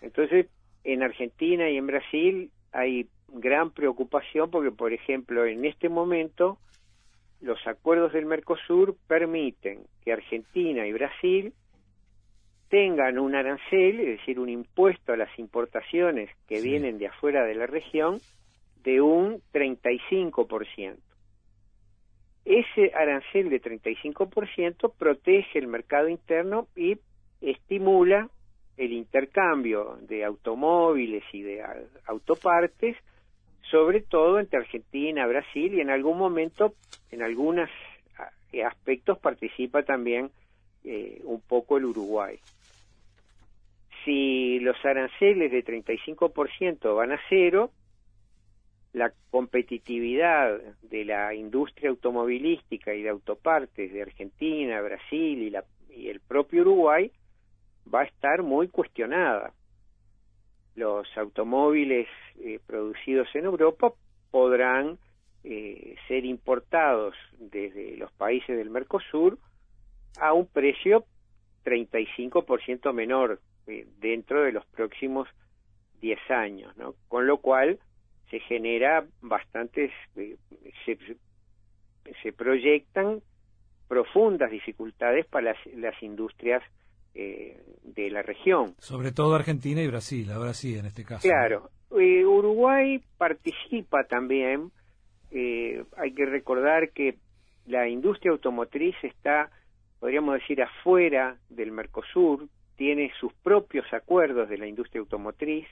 Entonces, 0.00 0.46
en 0.84 1.02
Argentina 1.02 1.68
y 1.68 1.76
en 1.76 1.86
Brasil 1.86 2.50
hay 2.72 3.08
gran 3.28 3.70
preocupación 3.70 4.50
porque, 4.50 4.70
por 4.70 4.92
ejemplo, 4.92 5.44
en 5.44 5.64
este 5.64 5.88
momento 5.88 6.58
los 7.40 7.64
acuerdos 7.66 8.14
del 8.14 8.24
Mercosur 8.24 8.96
permiten 9.06 9.80
que 10.02 10.12
Argentina 10.12 10.86
y 10.86 10.92
Brasil 10.92 11.52
tengan 12.70 13.18
un 13.18 13.34
arancel, 13.34 14.00
es 14.00 14.18
decir, 14.18 14.40
un 14.40 14.48
impuesto 14.48 15.12
a 15.12 15.16
las 15.16 15.38
importaciones 15.38 16.30
que 16.48 16.62
vienen 16.62 16.98
de 16.98 17.08
afuera 17.08 17.44
de 17.44 17.54
la 17.54 17.66
región, 17.66 18.20
de 18.86 19.00
un 19.00 19.42
35%. 19.52 20.96
Ese 22.44 22.92
arancel 22.94 23.50
de 23.50 23.60
35% 23.60 24.92
protege 24.96 25.58
el 25.58 25.66
mercado 25.66 26.08
interno 26.08 26.68
y 26.76 26.96
estimula 27.40 28.30
el 28.76 28.92
intercambio 28.92 29.98
de 30.02 30.24
automóviles 30.24 31.24
y 31.32 31.42
de 31.42 31.64
autopartes, 32.06 32.96
sobre 33.72 34.02
todo 34.02 34.38
entre 34.38 34.60
Argentina, 34.60 35.26
Brasil 35.26 35.74
y 35.74 35.80
en 35.80 35.90
algún 35.90 36.16
momento, 36.16 36.74
en 37.10 37.22
algunos 37.22 37.68
aspectos 38.64 39.18
participa 39.18 39.82
también 39.82 40.30
eh, 40.84 41.20
un 41.24 41.40
poco 41.40 41.76
el 41.76 41.86
Uruguay. 41.86 42.38
Si 44.04 44.60
los 44.60 44.76
aranceles 44.84 45.50
de 45.50 45.64
35% 45.64 46.94
van 46.94 47.10
a 47.10 47.20
cero, 47.28 47.72
la 48.96 49.12
competitividad 49.30 50.58
de 50.80 51.04
la 51.04 51.34
industria 51.34 51.90
automovilística 51.90 52.94
y 52.94 53.02
de 53.02 53.10
autopartes 53.10 53.92
de 53.92 54.00
Argentina, 54.00 54.80
Brasil 54.80 55.42
y, 55.42 55.50
la, 55.50 55.64
y 55.90 56.08
el 56.08 56.20
propio 56.20 56.62
Uruguay 56.62 57.12
va 57.92 58.00
a 58.00 58.04
estar 58.04 58.42
muy 58.42 58.68
cuestionada. 58.68 59.52
Los 60.76 61.06
automóviles 61.18 62.08
eh, 62.40 62.58
producidos 62.66 63.28
en 63.34 63.44
Europa 63.44 63.92
podrán 64.30 64.96
eh, 65.44 65.96
ser 66.08 66.24
importados 66.24 67.14
desde 67.38 67.98
los 67.98 68.10
países 68.12 68.56
del 68.56 68.70
Mercosur 68.70 69.38
a 70.18 70.32
un 70.32 70.46
precio 70.46 71.04
35% 71.66 72.94
menor 72.94 73.42
eh, 73.66 73.86
dentro 73.98 74.42
de 74.42 74.52
los 74.52 74.64
próximos 74.64 75.28
10 76.00 76.18
años, 76.30 76.74
¿no? 76.78 76.94
Con 77.08 77.26
lo 77.26 77.36
cual 77.42 77.78
se 78.30 78.40
genera 78.40 79.04
bastantes, 79.20 79.90
eh, 80.16 80.36
se, 80.84 82.32
proyectan 82.32 83.20
profundas 83.88 84.50
dificultades 84.50 85.26
para 85.26 85.54
las, 85.74 86.02
industrias 86.02 86.62
eh, 87.14 87.62
de 87.84 88.10
la 88.10 88.22
región. 88.22 88.74
Sobre 88.78 89.12
todo 89.12 89.34
Argentina 89.34 89.80
y 89.80 89.86
Brasil, 89.86 90.30
ahora 90.32 90.54
sí, 90.54 90.76
en 90.76 90.86
este 90.86 91.04
caso. 91.04 91.28
Claro, 91.28 91.70
eh, 91.98 92.24
Uruguay 92.24 93.00
participa 93.16 94.04
también, 94.04 94.70
hay 95.30 96.14
que 96.14 96.24
recordar 96.24 96.90
que 96.90 97.18
la 97.66 97.88
industria 97.88 98.32
automotriz 98.32 98.94
está, 99.02 99.50
podríamos 100.00 100.34
decir, 100.34 100.62
afuera 100.62 101.36
del 101.50 101.72
Mercosur, 101.72 102.48
tiene 102.76 103.12
sus 103.20 103.32
propios 103.34 103.84
acuerdos 103.92 104.48
de 104.48 104.58
la 104.58 104.66
industria 104.66 105.00
automotriz, 105.00 105.66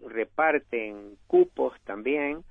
reparten 0.00 1.16
cupos 1.26 1.74
también 1.84 2.44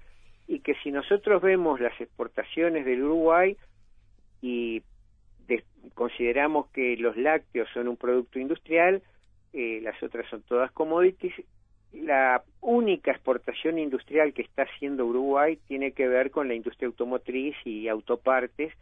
y 0.47 0.59
que 0.59 0.75
si 0.83 0.91
nosotros 0.91 1.41
vemos 1.41 1.79
las 1.79 1.99
exportaciones 1.99 2.85
del 2.85 3.03
Uruguay 3.03 3.57
y 4.41 4.83
consideramos 5.93 6.67
que 6.71 6.97
los 6.97 7.15
lácteos 7.17 7.69
son 7.73 7.87
un 7.87 7.97
producto 7.97 8.39
industrial, 8.39 9.01
eh, 9.53 9.79
las 9.81 10.01
otras 10.03 10.27
son 10.29 10.41
todas 10.43 10.71
commodities, 10.71 11.33
la 11.93 12.43
única 12.61 13.11
exportación 13.11 13.79
industrial 13.79 14.33
que 14.33 14.41
está 14.41 14.63
haciendo 14.63 15.05
Uruguay 15.05 15.57
tiene 15.67 15.93
que 15.93 16.07
ver 16.07 16.31
con 16.31 16.47
la 16.47 16.55
industria 16.55 16.87
automotriz 16.87 17.55
y 17.63 17.87
autopartes 17.87 18.73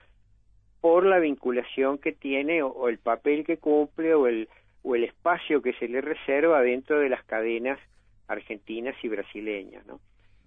por 0.81 1.05
la 1.05 1.19
vinculación 1.19 1.97
que 1.97 2.11
tiene 2.11 2.63
o, 2.63 2.89
el 2.89 2.97
papel 2.97 3.45
que 3.45 3.57
cumple 3.57 4.15
o 4.15 4.27
el, 4.27 4.49
o 4.81 4.95
el 4.95 5.03
espacio 5.03 5.61
que 5.61 5.73
se 5.73 5.87
le 5.87 6.01
reserva 6.01 6.61
dentro 6.61 6.99
de 6.99 7.09
las 7.09 7.23
cadenas 7.23 7.79
argentinas 8.27 8.95
y 9.03 9.07
brasileñas, 9.07 9.85
¿no? 9.85 9.99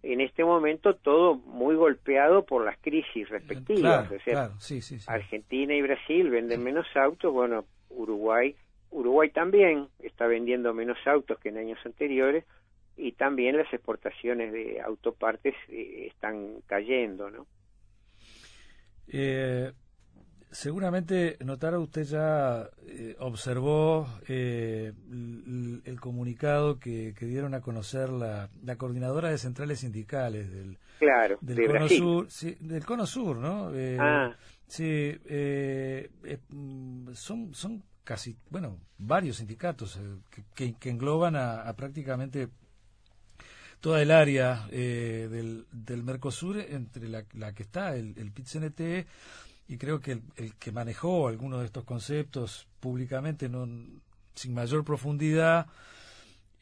En 0.02 0.20
este 0.20 0.44
momento 0.44 0.94
todo 0.94 1.34
muy 1.34 1.74
golpeado 1.74 2.44
por 2.44 2.64
las 2.64 2.78
crisis 2.78 3.28
respectivas, 3.28 4.08
Argentina 5.08 5.74
y 5.74 5.82
Brasil 5.82 6.30
venden 6.30 6.62
menos 6.62 6.86
autos, 6.94 7.32
bueno, 7.32 7.64
Uruguay 7.88 8.54
Uruguay 8.90 9.30
también 9.30 9.88
está 10.00 10.26
vendiendo 10.26 10.72
menos 10.72 10.98
autos 11.06 11.38
que 11.38 11.50
en 11.50 11.58
años 11.58 11.78
anteriores 11.84 12.44
y 12.96 13.12
también 13.12 13.56
las 13.56 13.72
exportaciones 13.72 14.52
de 14.52 14.80
autopartes 14.80 15.54
eh, 15.68 16.06
están 16.08 16.62
cayendo, 16.66 17.30
¿no? 17.30 17.46
Eh, 19.08 19.70
seguramente 20.56 21.36
notará 21.44 21.78
usted 21.78 22.04
ya 22.04 22.70
eh, 22.86 23.14
observó 23.18 24.08
el, 24.26 25.98
comunicado 26.00 26.78
que, 26.78 27.12
dieron 27.20 27.52
a 27.52 27.60
conocer 27.60 28.08
la, 28.08 28.48
coordinadora 28.78 29.28
de 29.28 29.36
centrales 29.36 29.80
sindicales 29.80 30.50
del 30.50 30.78
claro 30.98 31.36
del 31.42 31.66
cono 31.66 31.88
sur 31.88 32.28
del 32.60 32.86
cono 32.86 33.06
sur 33.06 33.36
no 33.36 33.70
ah. 34.00 34.34
sí 34.66 35.20
mm, 36.48 37.12
son 37.12 37.54
son 37.54 37.82
casi 38.02 38.34
bueno 38.48 38.78
varios 38.96 39.36
sindicatos 39.36 40.00
que, 40.54 40.74
que, 40.74 40.88
engloban 40.88 41.36
a 41.36 41.70
prácticamente 41.76 42.48
toda 43.80 44.02
el 44.02 44.10
área 44.10 44.66
eh, 44.72 45.28
del, 45.30 45.66
del, 45.70 46.02
Mercosur, 46.02 46.58
entre 46.58 47.08
la, 47.08 47.24
la 47.34 47.52
que 47.52 47.62
está 47.62 47.94
el, 47.94 48.14
el 48.16 48.32
PIT-CNT, 48.32 49.06
y 49.68 49.78
creo 49.78 50.00
que 50.00 50.20
el, 50.36 50.54
que 50.58 50.72
manejó 50.72 51.28
algunos 51.28 51.60
de 51.60 51.66
estos 51.66 51.84
conceptos 51.84 52.66
públicamente, 52.80 53.48
no, 53.48 53.68
sin 54.34 54.54
mayor 54.54 54.84
profundidad, 54.84 55.66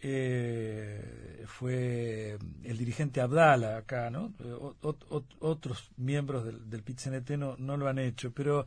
eh, 0.03 1.45
fue 1.47 2.37
el 2.63 2.77
dirigente 2.77 3.21
Abdala 3.21 3.79
acá, 3.79 4.11
¿no? 4.11 4.35
otros 5.41 5.91
miembros 5.97 6.45
del, 6.45 6.69
del 6.69 6.83
PIT-CNT 6.83 7.39
no, 7.39 7.57
no 7.57 7.77
lo 7.77 7.89
han 7.89 7.99
hecho, 7.99 8.33
pero 8.33 8.67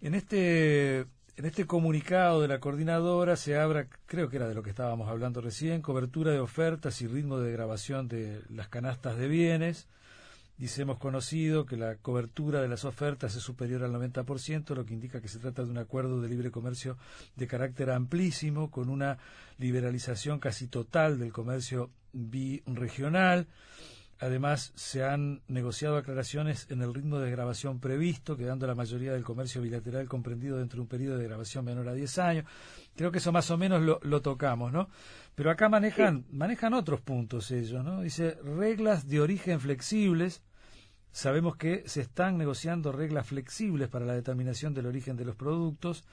en 0.00 0.14
este 0.14 1.06
en 1.38 1.44
este 1.44 1.66
comunicado 1.66 2.42
de 2.42 2.48
la 2.48 2.58
coordinadora 2.58 3.36
se 3.36 3.56
abra, 3.56 3.86
creo 4.06 4.28
que 4.28 4.38
era 4.38 4.48
de 4.48 4.56
lo 4.56 4.64
que 4.64 4.70
estábamos 4.70 5.08
hablando 5.08 5.40
recién, 5.40 5.82
cobertura 5.82 6.32
de 6.32 6.40
ofertas 6.40 7.00
y 7.00 7.06
ritmo 7.06 7.38
de 7.38 7.52
grabación 7.52 8.08
de 8.08 8.42
las 8.48 8.66
canastas 8.68 9.16
de 9.16 9.28
bienes. 9.28 9.86
Dice, 10.58 10.82
hemos 10.82 10.98
conocido 10.98 11.66
que 11.66 11.76
la 11.76 11.94
cobertura 11.96 12.60
de 12.60 12.66
las 12.66 12.84
ofertas 12.84 13.36
es 13.36 13.42
superior 13.42 13.84
al 13.84 13.92
90%, 13.92 14.74
lo 14.74 14.84
que 14.84 14.92
indica 14.92 15.20
que 15.20 15.28
se 15.28 15.38
trata 15.38 15.64
de 15.64 15.70
un 15.70 15.78
acuerdo 15.78 16.20
de 16.20 16.28
libre 16.28 16.50
comercio 16.50 16.98
de 17.36 17.46
carácter 17.46 17.90
amplísimo, 17.90 18.68
con 18.68 18.88
una 18.88 19.18
liberalización 19.58 20.40
casi 20.40 20.66
total 20.66 21.20
del 21.20 21.32
comercio 21.32 21.90
biregional. 22.12 23.46
Además, 24.20 24.72
se 24.74 25.04
han 25.04 25.42
negociado 25.46 25.96
aclaraciones 25.96 26.66
en 26.70 26.82
el 26.82 26.92
ritmo 26.92 27.20
de 27.20 27.30
grabación 27.30 27.78
previsto, 27.78 28.36
quedando 28.36 28.66
la 28.66 28.74
mayoría 28.74 29.12
del 29.12 29.22
comercio 29.22 29.62
bilateral 29.62 30.08
comprendido 30.08 30.58
dentro 30.58 30.78
de 30.78 30.82
un 30.82 30.88
periodo 30.88 31.18
de 31.18 31.24
grabación 31.24 31.64
menor 31.64 31.88
a 31.88 31.94
10 31.94 32.18
años. 32.18 32.44
Creo 32.96 33.12
que 33.12 33.18
eso 33.18 33.30
más 33.30 33.48
o 33.52 33.56
menos 33.56 33.80
lo, 33.80 34.00
lo 34.02 34.20
tocamos, 34.20 34.72
¿no? 34.72 34.88
Pero 35.36 35.52
acá 35.52 35.68
manejan, 35.68 36.24
manejan 36.32 36.74
otros 36.74 37.00
puntos 37.00 37.52
ellos, 37.52 37.84
¿no? 37.84 38.00
Dice 38.00 38.36
reglas 38.42 39.06
de 39.06 39.20
origen 39.20 39.60
flexibles. 39.60 40.42
Sabemos 41.12 41.56
que 41.56 41.82
se 41.86 42.00
están 42.00 42.38
negociando 42.38 42.92
reglas 42.92 43.26
flexibles 43.26 43.88
para 43.88 44.04
la 44.04 44.14
determinación 44.14 44.74
del 44.74 44.86
origen 44.86 45.16
de 45.16 45.24
los 45.24 45.36
productos 45.36 46.04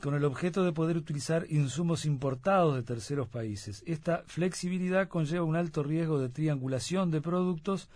con 0.00 0.14
el 0.14 0.24
objeto 0.24 0.64
de 0.64 0.72
poder 0.72 0.96
utilizar 0.96 1.46
insumos 1.50 2.04
importados 2.04 2.74
de 2.74 2.82
terceros 2.82 3.28
países. 3.28 3.82
Esta 3.86 4.24
flexibilidad 4.26 5.08
conlleva 5.08 5.44
un 5.44 5.56
alto 5.56 5.82
riesgo 5.82 6.18
de 6.18 6.28
triangulación 6.28 7.10
de 7.10 7.20
productos 7.20 7.88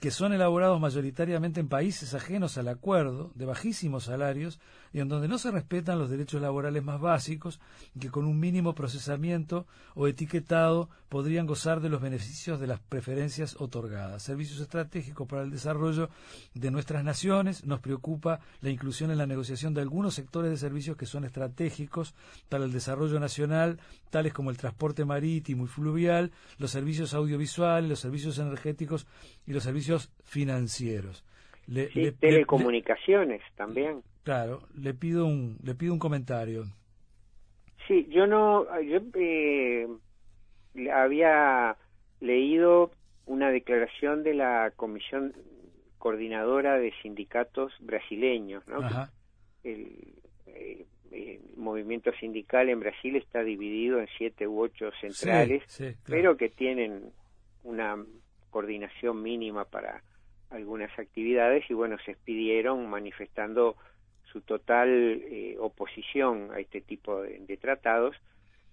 que 0.00 0.10
son 0.10 0.32
elaborados 0.34 0.78
mayoritariamente 0.80 1.60
en 1.60 1.68
países 1.68 2.12
ajenos 2.12 2.58
al 2.58 2.68
acuerdo, 2.68 3.30
de 3.36 3.46
bajísimos 3.46 4.04
salarios, 4.04 4.60
y 4.92 5.00
en 5.00 5.08
donde 5.08 5.28
no 5.28 5.38
se 5.38 5.50
respetan 5.50 5.98
los 5.98 6.10
derechos 6.10 6.42
laborales 6.42 6.84
más 6.84 7.00
básicos, 7.00 7.58
que 7.98 8.10
con 8.10 8.26
un 8.26 8.38
mínimo 8.38 8.74
procesamiento 8.74 9.66
o 9.94 10.06
etiquetado 10.06 10.90
podrían 11.08 11.46
gozar 11.46 11.80
de 11.80 11.88
los 11.88 12.02
beneficios 12.02 12.60
de 12.60 12.66
las 12.66 12.80
preferencias 12.80 13.56
otorgadas. 13.58 14.22
Servicios 14.22 14.60
estratégicos 14.60 15.26
para 15.26 15.42
el 15.42 15.50
desarrollo 15.50 16.10
de 16.52 16.70
nuestras 16.70 17.02
naciones. 17.02 17.64
Nos 17.64 17.80
preocupa 17.80 18.40
la 18.60 18.70
inclusión 18.70 19.10
en 19.10 19.18
la 19.18 19.26
negociación 19.26 19.72
de 19.72 19.80
algunos 19.80 20.14
sectores 20.14 20.50
de 20.50 20.58
servicios 20.58 20.96
que 20.96 21.06
son 21.06 21.24
estratégicos 21.24 21.43
para 22.48 22.64
el 22.64 22.72
desarrollo 22.72 23.18
nacional, 23.20 23.78
tales 24.10 24.32
como 24.32 24.50
el 24.50 24.56
transporte 24.56 25.04
marítimo 25.04 25.64
y 25.64 25.68
fluvial, 25.68 26.30
los 26.58 26.70
servicios 26.70 27.14
audiovisuales, 27.14 27.88
los 27.88 28.00
servicios 28.00 28.38
energéticos 28.38 29.06
y 29.46 29.52
los 29.52 29.62
servicios 29.62 30.12
financieros. 30.24 31.24
telecomunicaciones 32.20 33.42
también. 33.56 34.02
Claro, 34.22 34.62
le 34.74 34.94
pido 34.94 35.26
un, 35.26 35.58
le 35.62 35.74
pido 35.74 35.92
un 35.92 35.98
comentario. 35.98 36.64
Sí, 37.86 38.06
yo 38.10 38.26
no, 38.26 38.64
yo 38.80 39.00
eh, 39.14 39.86
había 40.92 41.76
leído 42.20 42.90
una 43.26 43.50
declaración 43.50 44.22
de 44.22 44.34
la 44.34 44.72
Comisión 44.76 45.34
Coordinadora 45.98 46.78
de 46.78 46.92
Sindicatos 47.02 47.72
Brasileños, 47.80 48.66
¿no? 48.66 48.78
El, 49.62 50.14
eh, 50.46 50.86
el, 51.14 51.40
movimiento 51.56 52.12
sindical 52.12 52.68
en 52.68 52.80
Brasil 52.80 53.16
está 53.16 53.42
dividido 53.42 54.00
en 54.00 54.08
siete 54.18 54.46
u 54.46 54.60
ocho 54.60 54.90
centrales, 55.00 55.62
pero 56.06 56.36
que 56.36 56.48
tienen 56.48 57.12
una 57.62 57.96
coordinación 58.50 59.22
mínima 59.22 59.64
para 59.64 60.02
algunas 60.50 60.96
actividades 60.98 61.68
y 61.68 61.74
bueno, 61.74 61.96
se 62.04 62.12
expidieron 62.12 62.88
manifestando 62.88 63.76
su 64.30 64.40
total 64.40 64.88
eh, 64.88 65.56
oposición 65.58 66.50
a 66.52 66.58
este 66.58 66.80
tipo 66.80 67.22
de, 67.22 67.56
tratados, 67.56 68.16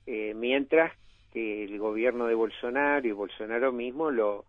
eh, 0.06 0.34
mientras 0.36 0.92
que 1.32 1.64
el 1.64 1.78
gobierno 1.80 2.28
de 2.28 2.36
Bolsonaro 2.36 3.08
y 3.08 3.12
Bolsonaro 3.12 3.72
mismo 3.72 4.12
lo, 4.12 4.46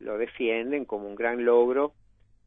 lo 0.00 0.18
defienden 0.18 0.84
como 0.84 1.08
un 1.08 1.14
gran 1.14 1.44
logro 1.44 1.92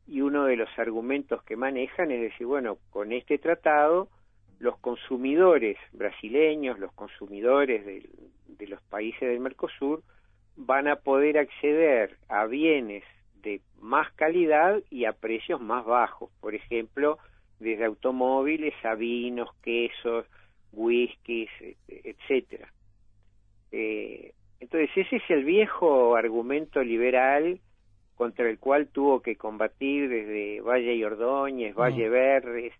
y 0.07 0.21
uno 0.21 0.45
de 0.45 0.55
los 0.55 0.69
argumentos 0.77 1.43
que 1.43 1.55
manejan 1.55 2.11
es 2.11 2.21
decir, 2.21 2.45
bueno, 2.45 2.77
con 2.89 3.11
este 3.11 3.37
tratado 3.37 4.09
los 4.59 4.77
consumidores 4.79 5.77
brasileños, 5.93 6.79
los 6.79 6.91
consumidores 6.93 7.85
de, 7.85 8.09
de 8.47 8.67
los 8.67 8.81
países 8.83 9.21
del 9.21 9.39
Mercosur 9.39 10.03
van 10.55 10.87
a 10.87 10.97
poder 10.97 11.37
acceder 11.37 12.17
a 12.27 12.45
bienes 12.45 13.03
de 13.41 13.61
más 13.79 14.11
calidad 14.13 14.81
y 14.89 15.05
a 15.05 15.13
precios 15.13 15.61
más 15.61 15.85
bajos. 15.85 16.29
Por 16.41 16.53
ejemplo, 16.53 17.17
desde 17.59 17.85
automóviles 17.85 18.73
a 18.83 18.95
vinos, 18.95 19.49
quesos, 19.63 20.25
whiskies, 20.73 21.49
etcétera. 21.87 22.71
Eh, 23.71 24.33
entonces 24.59 24.89
ese 24.95 25.17
es 25.17 25.29
el 25.29 25.45
viejo 25.45 26.15
argumento 26.15 26.83
liberal 26.83 27.59
contra 28.15 28.49
el 28.49 28.59
cual 28.59 28.87
tuvo 28.87 29.21
que 29.21 29.37
combatir 29.37 30.09
desde 30.09 30.61
Valle 30.61 30.95
y 30.95 31.03
Ordóñez, 31.03 31.73
Valle 31.75 32.09
Verdes, 32.09 32.73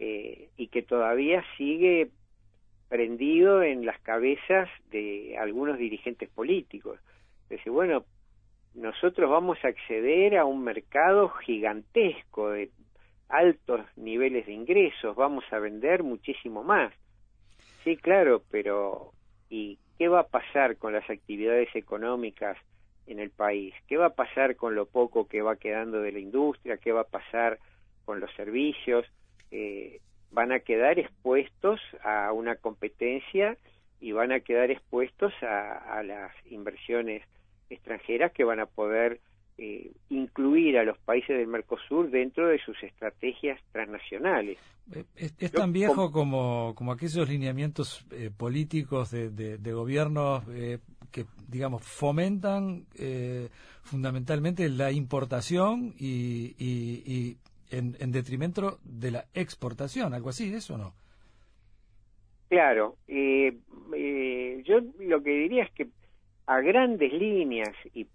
eh, 0.00 0.48
y 0.56 0.68
que 0.68 0.82
todavía 0.82 1.44
sigue 1.58 2.08
prendido 2.88 3.62
en 3.62 3.84
las 3.84 4.00
cabezas 4.00 4.68
de 4.90 5.36
algunos 5.38 5.78
dirigentes 5.78 6.30
políticos. 6.30 6.98
Dice, 7.50 7.68
bueno, 7.68 8.06
nosotros 8.74 9.28
vamos 9.30 9.58
a 9.62 9.68
acceder 9.68 10.38
a 10.38 10.46
un 10.46 10.64
mercado 10.64 11.28
gigantesco 11.28 12.48
de 12.48 12.70
altos 13.28 13.82
niveles 13.96 14.46
de 14.46 14.54
ingresos, 14.54 15.14
vamos 15.14 15.44
a 15.52 15.58
vender 15.58 16.02
muchísimo 16.02 16.64
más. 16.64 16.94
Sí, 17.84 17.98
claro, 17.98 18.42
pero 18.50 19.12
¿y 19.50 19.78
qué 19.98 20.08
va 20.08 20.20
a 20.20 20.28
pasar 20.28 20.78
con 20.78 20.94
las 20.94 21.08
actividades 21.10 21.68
económicas 21.76 22.56
en 23.06 23.20
el 23.20 23.28
país? 23.28 23.74
¿Qué 23.86 23.98
va 23.98 24.06
a 24.06 24.14
pasar 24.14 24.56
con 24.56 24.74
lo 24.74 24.86
poco 24.86 25.28
que 25.28 25.42
va 25.42 25.56
quedando 25.56 26.00
de 26.00 26.12
la 26.12 26.20
industria? 26.20 26.78
¿Qué 26.78 26.90
va 26.90 27.02
a 27.02 27.16
pasar 27.18 27.58
con 28.06 28.18
los 28.18 28.32
servicios? 28.34 29.04
Eh, 29.50 30.00
van 30.30 30.52
a 30.52 30.60
quedar 30.60 30.98
expuestos 30.98 31.80
a 32.04 32.32
una 32.32 32.56
competencia 32.56 33.56
y 34.00 34.12
van 34.12 34.32
a 34.32 34.40
quedar 34.40 34.70
expuestos 34.70 35.32
a, 35.42 35.98
a 35.98 36.02
las 36.02 36.32
inversiones 36.50 37.22
extranjeras 37.68 38.32
que 38.32 38.44
van 38.44 38.60
a 38.60 38.66
poder 38.66 39.20
eh, 39.62 39.92
incluir 40.08 40.78
a 40.78 40.84
los 40.84 40.96
países 41.00 41.36
del 41.36 41.46
Mercosur 41.46 42.10
dentro 42.10 42.48
de 42.48 42.58
sus 42.64 42.82
estrategias 42.82 43.60
transnacionales. 43.72 44.56
Eh, 44.90 45.04
es, 45.38 45.52
tan 45.52 45.70
viejo 45.70 46.10
como, 46.10 46.74
como 46.74 46.92
aquellos 46.92 47.28
lineamientos 47.28 48.06
eh, 48.10 48.30
políticos 48.34 49.10
de, 49.10 49.28
de, 49.28 49.72
gobiernos 49.74 50.44
que, 51.10 51.26
digamos, 51.46 51.82
fomentan 51.82 52.86
fundamentalmente 53.82 54.66
la 54.70 54.92
importación 54.92 55.92
y, 55.98 56.54
y, 56.58 57.36
en, 57.70 57.96
en, 58.00 58.12
detrimento 58.12 58.78
de 58.84 59.10
la 59.10 59.24
exportación, 59.34 60.14
algo 60.14 60.30
así, 60.30 60.52
¿eso 60.52 60.76
no? 60.76 60.94
Claro, 62.48 62.96
yo 63.06 64.80
lo 64.98 65.22
que 65.22 65.30
diría 65.30 65.64
es 65.64 65.70
que 65.72 65.88
a 66.46 66.60
grandes 66.60 67.12
líneas 67.12 67.74
y 67.94 68.08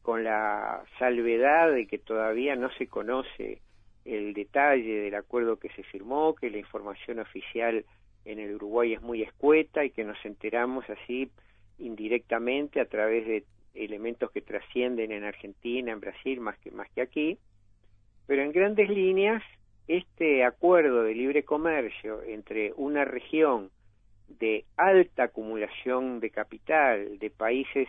con 0.00 0.24
la 0.24 0.84
salvedad 0.98 1.72
de 1.72 1.86
que 1.86 1.98
todavía 1.98 2.56
no 2.56 2.70
se 2.78 2.86
conoce 2.86 3.60
el 4.04 4.34
detalle 4.34 5.00
del 5.00 5.14
acuerdo 5.16 5.58
que 5.58 5.68
se 5.70 5.82
firmó, 5.82 6.34
que 6.34 6.48
la 6.48 6.58
información 6.58 7.18
oficial 7.18 7.84
en 8.24 8.38
el 8.38 8.54
Uruguay 8.54 8.94
es 8.94 9.02
muy 9.02 9.22
escueta 9.22 9.84
y 9.84 9.90
que 9.90 10.04
nos 10.04 10.16
enteramos 10.24 10.88
así 10.88 11.30
indirectamente 11.78 12.80
a 12.80 12.86
través 12.86 13.26
de 13.26 13.44
elementos 13.74 14.30
que 14.30 14.40
trascienden 14.40 15.12
en 15.12 15.24
Argentina, 15.24 15.92
en 15.92 16.00
Brasil, 16.00 16.40
más 16.40 16.56
que, 16.58 16.70
más 16.70 16.88
que 16.90 17.02
aquí. 17.02 17.38
Pero 18.26 18.42
en 18.42 18.52
grandes 18.52 18.88
líneas, 18.88 19.42
este 19.88 20.44
acuerdo 20.44 21.02
de 21.02 21.14
libre 21.14 21.44
comercio 21.44 22.22
entre 22.22 22.72
una 22.76 23.04
región 23.04 23.70
de 24.28 24.64
alta 24.76 25.24
acumulación 25.24 26.20
de 26.20 26.30
capital, 26.30 27.18
de 27.18 27.30
países 27.30 27.88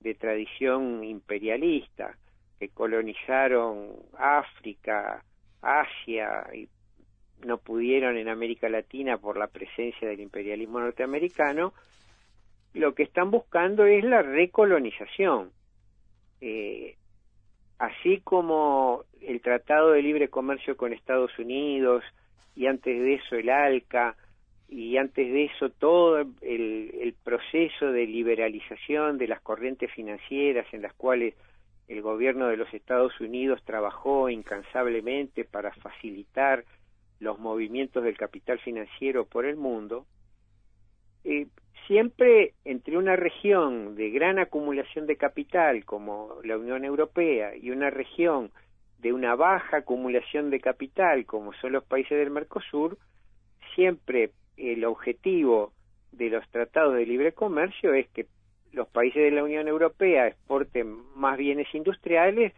de 0.00 0.14
tradición 0.14 1.04
imperialista 1.04 2.16
que 2.58 2.68
colonizaron 2.70 3.92
África, 4.18 5.22
Asia 5.62 6.46
y 6.54 6.68
no 7.44 7.58
pudieron 7.58 8.16
en 8.16 8.28
América 8.28 8.68
Latina 8.68 9.18
por 9.18 9.36
la 9.36 9.46
presencia 9.46 10.08
del 10.08 10.20
imperialismo 10.20 10.80
norteamericano, 10.80 11.74
lo 12.72 12.94
que 12.94 13.02
están 13.02 13.30
buscando 13.30 13.84
es 13.84 14.04
la 14.04 14.22
recolonización. 14.22 15.50
Eh, 16.40 16.96
así 17.78 18.20
como 18.20 19.04
el 19.20 19.40
Tratado 19.40 19.92
de 19.92 20.02
Libre 20.02 20.28
Comercio 20.28 20.76
con 20.76 20.92
Estados 20.92 21.38
Unidos 21.38 22.04
y 22.54 22.66
antes 22.66 22.98
de 22.98 23.14
eso 23.14 23.36
el 23.36 23.50
ALCA 23.50 24.16
y 24.68 24.96
antes 24.96 25.32
de 25.32 25.44
eso 25.44 25.70
todo 25.70 26.20
el, 26.20 27.14
proceso 27.22 27.92
de 27.92 28.06
liberalización 28.06 29.18
de 29.18 29.28
las 29.28 29.40
corrientes 29.40 29.90
financieras 29.92 30.66
en 30.72 30.82
las 30.82 30.92
cuales 30.94 31.34
el 31.88 32.02
gobierno 32.02 32.48
de 32.48 32.56
los 32.56 32.72
Estados 32.72 33.20
Unidos 33.20 33.62
trabajó 33.64 34.28
incansablemente 34.28 35.44
para 35.44 35.72
facilitar 35.72 36.64
los 37.20 37.38
movimientos 37.38 38.02
del 38.02 38.16
capital 38.16 38.58
financiero 38.58 39.24
por 39.24 39.44
el 39.44 39.56
mundo, 39.56 40.06
eh, 41.24 41.46
siempre 41.86 42.54
entre 42.64 42.98
una 42.98 43.16
región 43.16 43.94
de 43.96 44.10
gran 44.10 44.38
acumulación 44.38 45.06
de 45.06 45.16
capital 45.16 45.84
como 45.84 46.36
la 46.42 46.58
Unión 46.58 46.84
Europea 46.84 47.56
y 47.56 47.70
una 47.70 47.90
región 47.90 48.50
de 48.98 49.12
una 49.12 49.34
baja 49.34 49.78
acumulación 49.78 50.50
de 50.50 50.60
capital 50.60 51.26
como 51.26 51.52
son 51.54 51.72
los 51.72 51.84
países 51.84 52.18
del 52.18 52.30
Mercosur, 52.30 52.98
siempre 53.74 54.30
el 54.56 54.84
objetivo 54.84 55.72
de 56.12 56.30
los 56.30 56.48
tratados 56.50 56.94
de 56.94 57.06
libre 57.06 57.32
comercio 57.32 57.92
es 57.92 58.08
que 58.08 58.26
los 58.72 58.88
países 58.88 59.22
de 59.22 59.30
la 59.30 59.44
Unión 59.44 59.68
Europea 59.68 60.26
exporten 60.26 60.96
más 61.14 61.38
bienes 61.38 61.72
industriales 61.74 62.52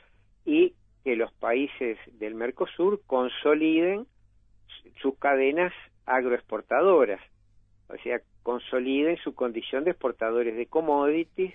y 0.44 0.74
que 1.04 1.16
los 1.16 1.32
países 1.34 1.98
del 2.18 2.34
Mercosur 2.34 3.00
consoliden 3.06 4.06
sus 5.00 5.16
cadenas 5.18 5.72
agroexportadoras, 6.06 7.20
o 7.88 7.96
sea, 7.98 8.20
consoliden 8.48 9.18
su 9.18 9.34
condición 9.34 9.84
de 9.84 9.90
exportadores 9.90 10.56
de 10.56 10.64
commodities, 10.64 11.54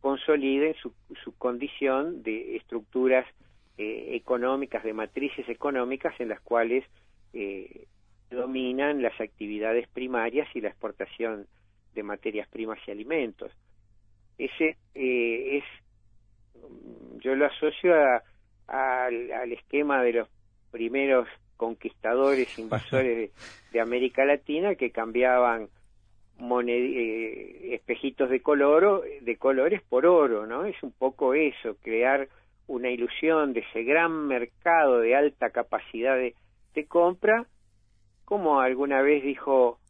consoliden 0.00 0.72
su, 0.74 0.94
su 1.24 1.36
condición 1.36 2.22
de 2.22 2.54
estructuras 2.54 3.26
eh, 3.76 4.10
económicas, 4.14 4.84
de 4.84 4.92
matrices 4.92 5.48
económicas 5.48 6.14
en 6.20 6.28
las 6.28 6.40
cuales 6.40 6.84
eh, 7.32 7.88
dominan 8.30 9.02
las 9.02 9.20
actividades 9.20 9.88
primarias 9.88 10.46
y 10.54 10.60
la 10.60 10.68
exportación 10.68 11.48
de 11.96 12.04
materias 12.04 12.46
primas 12.46 12.78
y 12.86 12.92
alimentos. 12.92 13.50
Ese 14.38 14.76
eh, 14.94 15.58
es, 15.58 15.64
yo 17.18 17.34
lo 17.34 17.46
asocio 17.46 17.96
al 18.68 19.52
esquema 19.52 20.04
de 20.04 20.12
los 20.12 20.28
primeros 20.70 21.26
conquistadores, 21.56 22.56
invasores 22.60 23.32
de, 23.72 23.80
América 23.80 24.24
Latina 24.24 24.76
que 24.76 24.92
cambiaban 24.92 25.68
eh, 26.40 27.74
espejitos 27.74 28.30
de 28.30 28.40
color 28.40 29.04
de 29.20 29.36
colores 29.36 29.82
por 29.88 30.06
oro, 30.06 30.46
¿no? 30.46 30.64
Es 30.64 30.82
un 30.82 30.92
poco 30.92 31.34
eso, 31.34 31.76
crear 31.82 32.28
una 32.66 32.90
ilusión 32.90 33.52
de 33.52 33.60
ese 33.60 33.82
gran 33.82 34.26
mercado 34.26 35.00
de 35.00 35.16
alta 35.16 35.50
capacidad 35.50 36.16
de 36.16 36.34
compra 36.86 37.46
como 38.28 38.60
alguna 38.60 39.00
vez 39.00 39.22
dijo, 39.22 39.80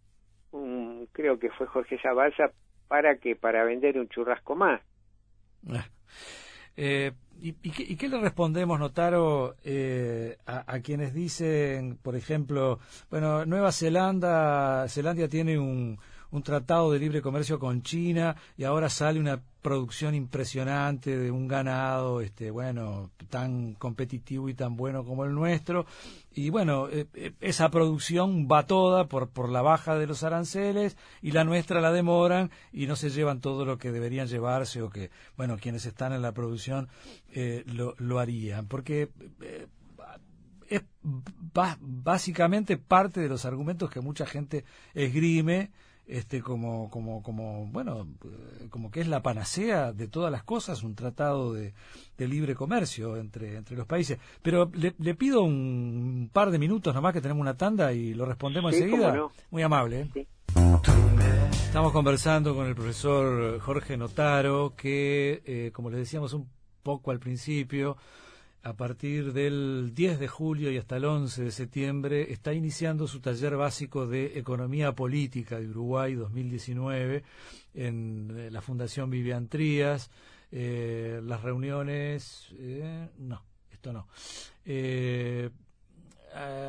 creo 1.10 1.40
que 1.40 1.50
fue 1.50 1.66
Jorge 1.66 1.98
Zabalza, 2.00 2.52
para 2.86 3.16
que 3.16 3.34
para 3.34 3.64
vender 3.64 3.98
un 3.98 4.08
churrasco 4.08 4.54
más. 4.54 4.80
Ah. 5.68 5.84
Eh, 6.76 7.10
¿y, 7.40 7.96
qué, 7.96 8.08
le 8.08 8.20
respondemos, 8.20 8.78
Notaro, 8.78 9.56
eh, 9.64 10.36
a, 10.46 10.78
quienes 10.78 11.12
dicen, 11.14 11.98
por 12.00 12.14
ejemplo, 12.14 12.78
bueno, 13.10 13.44
Nueva 13.44 13.72
Zelanda, 13.72 14.86
Zelanda 14.88 15.26
tiene 15.26 15.58
un, 15.58 15.98
un 16.30 16.42
tratado 16.42 16.92
de 16.92 16.98
libre 16.98 17.22
comercio 17.22 17.58
con 17.58 17.82
China 17.82 18.36
y 18.56 18.64
ahora 18.64 18.88
sale 18.88 19.18
una 19.18 19.40
producción 19.62 20.14
impresionante 20.14 21.18
de 21.18 21.30
un 21.30 21.48
ganado, 21.48 22.20
este, 22.20 22.50
bueno, 22.50 23.10
tan 23.28 23.74
competitivo 23.74 24.48
y 24.48 24.54
tan 24.54 24.76
bueno 24.76 25.04
como 25.04 25.24
el 25.24 25.34
nuestro. 25.34 25.84
Y 26.32 26.50
bueno, 26.50 26.88
eh, 26.88 27.06
eh, 27.14 27.32
esa 27.40 27.68
producción 27.70 28.48
va 28.50 28.66
toda 28.66 29.08
por, 29.08 29.28
por 29.30 29.48
la 29.48 29.62
baja 29.62 29.98
de 29.98 30.06
los 30.06 30.22
aranceles 30.22 30.96
y 31.22 31.32
la 31.32 31.44
nuestra 31.44 31.80
la 31.80 31.92
demoran 31.92 32.50
y 32.72 32.86
no 32.86 32.96
se 32.96 33.10
llevan 33.10 33.40
todo 33.40 33.64
lo 33.64 33.78
que 33.78 33.90
deberían 33.90 34.28
llevarse 34.28 34.80
o 34.82 34.90
que, 34.90 35.10
bueno, 35.36 35.58
quienes 35.58 35.84
están 35.86 36.12
en 36.12 36.22
la 36.22 36.32
producción 36.32 36.88
eh, 37.34 37.64
lo, 37.66 37.94
lo, 37.98 38.20
harían. 38.20 38.68
Porque 38.68 39.10
es 40.68 40.82
básicamente 41.80 42.76
parte 42.76 43.20
de 43.20 43.28
los 43.28 43.44
argumentos 43.44 43.90
que 43.90 44.00
mucha 44.00 44.26
gente 44.26 44.64
esgrime 44.94 45.70
este 46.08 46.40
como 46.40 46.90
como 46.90 47.22
como 47.22 47.66
bueno 47.66 48.08
como 48.70 48.90
que 48.90 49.00
es 49.00 49.08
la 49.08 49.22
panacea 49.22 49.92
de 49.92 50.08
todas 50.08 50.32
las 50.32 50.42
cosas 50.42 50.82
un 50.82 50.94
tratado 50.94 51.52
de, 51.52 51.74
libre 52.16 52.54
comercio 52.54 53.16
entre 53.16 53.56
entre 53.56 53.76
los 53.76 53.86
países. 53.86 54.18
Pero 54.42 54.70
le, 54.74 55.14
pido 55.14 55.42
un 55.42 56.30
par 56.32 56.50
de 56.50 56.58
minutos 56.58 56.94
nomás 56.94 57.12
que 57.12 57.20
tenemos 57.20 57.42
una 57.42 57.56
tanda 57.56 57.92
y 57.92 58.14
lo 58.14 58.24
respondemos 58.24 58.72
enseguida. 58.72 59.28
muy 59.50 59.62
amable 59.62 60.08
¿eh? 60.14 60.26
estamos 61.52 61.92
conversando 61.92 62.54
con 62.54 62.66
el 62.66 62.74
profesor 62.74 63.60
Jorge 63.60 63.96
Notaro 63.96 64.74
que 64.76 65.42
eh, 65.44 65.70
como 65.72 65.90
les 65.90 66.00
decíamos 66.00 66.32
un 66.32 66.48
poco 66.82 67.10
al 67.10 67.18
principio 67.18 67.96
a 68.68 68.74
partir 68.74 69.32
del 69.32 69.92
10 69.94 70.20
de 70.20 70.28
julio 70.28 70.70
y 70.70 70.76
hasta 70.76 70.98
el 70.98 71.06
11 71.06 71.44
de 71.44 71.50
septiembre 71.50 72.32
está 72.32 72.52
iniciando 72.52 73.06
su 73.06 73.20
taller 73.20 73.56
básico 73.56 74.06
de 74.06 74.38
Economía 74.38 74.92
Política 74.92 75.58
de 75.58 75.68
Uruguay 75.68 76.14
2019 76.14 77.24
en 77.72 78.30
eh, 78.36 78.50
la 78.50 78.60
Fundación 78.60 79.08
Vivian 79.08 79.48
Trías. 79.48 80.10
Eh, 80.52 81.18
las 81.24 81.42
reuniones, 81.42 82.48
eh, 82.58 83.08
no, 83.16 83.42
esto 83.70 83.90
no. 83.90 84.06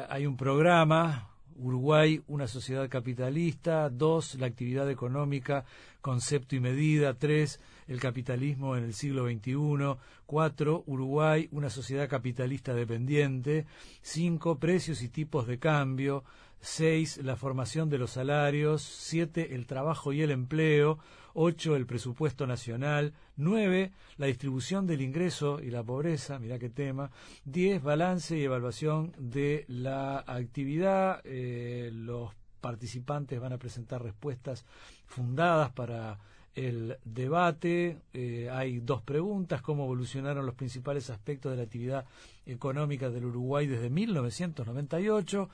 hay 0.08 0.26
un 0.26 0.38
programa, 0.38 1.32
Uruguay, 1.58 2.22
una 2.28 2.48
sociedad 2.48 2.88
capitalista. 2.88 3.90
Dos, 3.90 4.36
la 4.36 4.48
actividad 4.48 4.90
económica, 4.90 5.66
concepto 6.00 6.56
y 6.56 6.62
medida. 6.62 7.14
Tres, 7.14 7.60
el 7.90 8.00
capitalismo 8.00 8.78
en 8.78 8.84
el 8.86 8.94
siglo 8.94 9.28
XXI. 9.28 10.00
Cuatro, 10.26 10.84
Uruguay, 10.86 11.50
una 11.52 11.70
sociedad 11.70 12.08
capitalista 12.08 12.74
dependiente. 12.74 13.66
Cinco, 14.02 14.60
precios 14.60 15.02
y 15.02 15.10
tipos 15.10 15.48
de 15.48 15.58
cambio. 15.58 16.24
Seis, 16.62 17.18
la 17.18 17.36
formación 17.36 17.90
de 17.90 17.98
los 17.98 18.12
salarios. 18.12 18.84
Siete, 18.84 19.56
el 19.56 19.66
trabajo 19.66 20.14
y 20.14 20.22
el 20.22 20.30
empleo. 20.30 21.00
Ocho, 21.34 21.76
el 21.76 21.88
presupuesto 21.88 22.46
nacional. 22.46 23.14
Nueve, 23.36 23.92
la 24.18 24.28
distribución 24.28 24.86
del 24.86 25.02
ingreso 25.02 25.60
y 25.60 25.72
la 25.72 25.84
pobreza. 25.84 26.38
Mirá 26.38 26.60
qué 26.60 26.70
tema. 26.70 27.10
Diez, 27.44 27.82
balance 27.82 28.38
y 28.38 28.44
evaluación 28.44 29.14
de 29.18 29.66
la 29.68 30.20
actividad. 30.20 31.22
Eh, 31.24 31.90
los 31.92 32.36
participantes 32.62 33.40
van 33.40 33.54
a 33.54 33.58
presentar 33.58 34.04
respuestas 34.04 34.66
fundadas 35.08 35.72
para 35.72 36.20
el 36.56 36.98
debate. 37.06 37.98
Eh, 38.14 38.50
hay 38.52 38.80
dos 38.80 39.02
preguntas, 39.02 39.62
cómo 39.62 39.86
evolucionaron 39.86 40.46
los 40.46 40.56
principales 40.56 41.10
aspectos 41.10 41.52
de 41.52 41.58
la 41.58 41.64
actividad 41.64 42.06
económica 42.46 43.10
del 43.10 43.26
Uruguay 43.26 43.68
desde 43.68 43.90
1998 43.90 45.50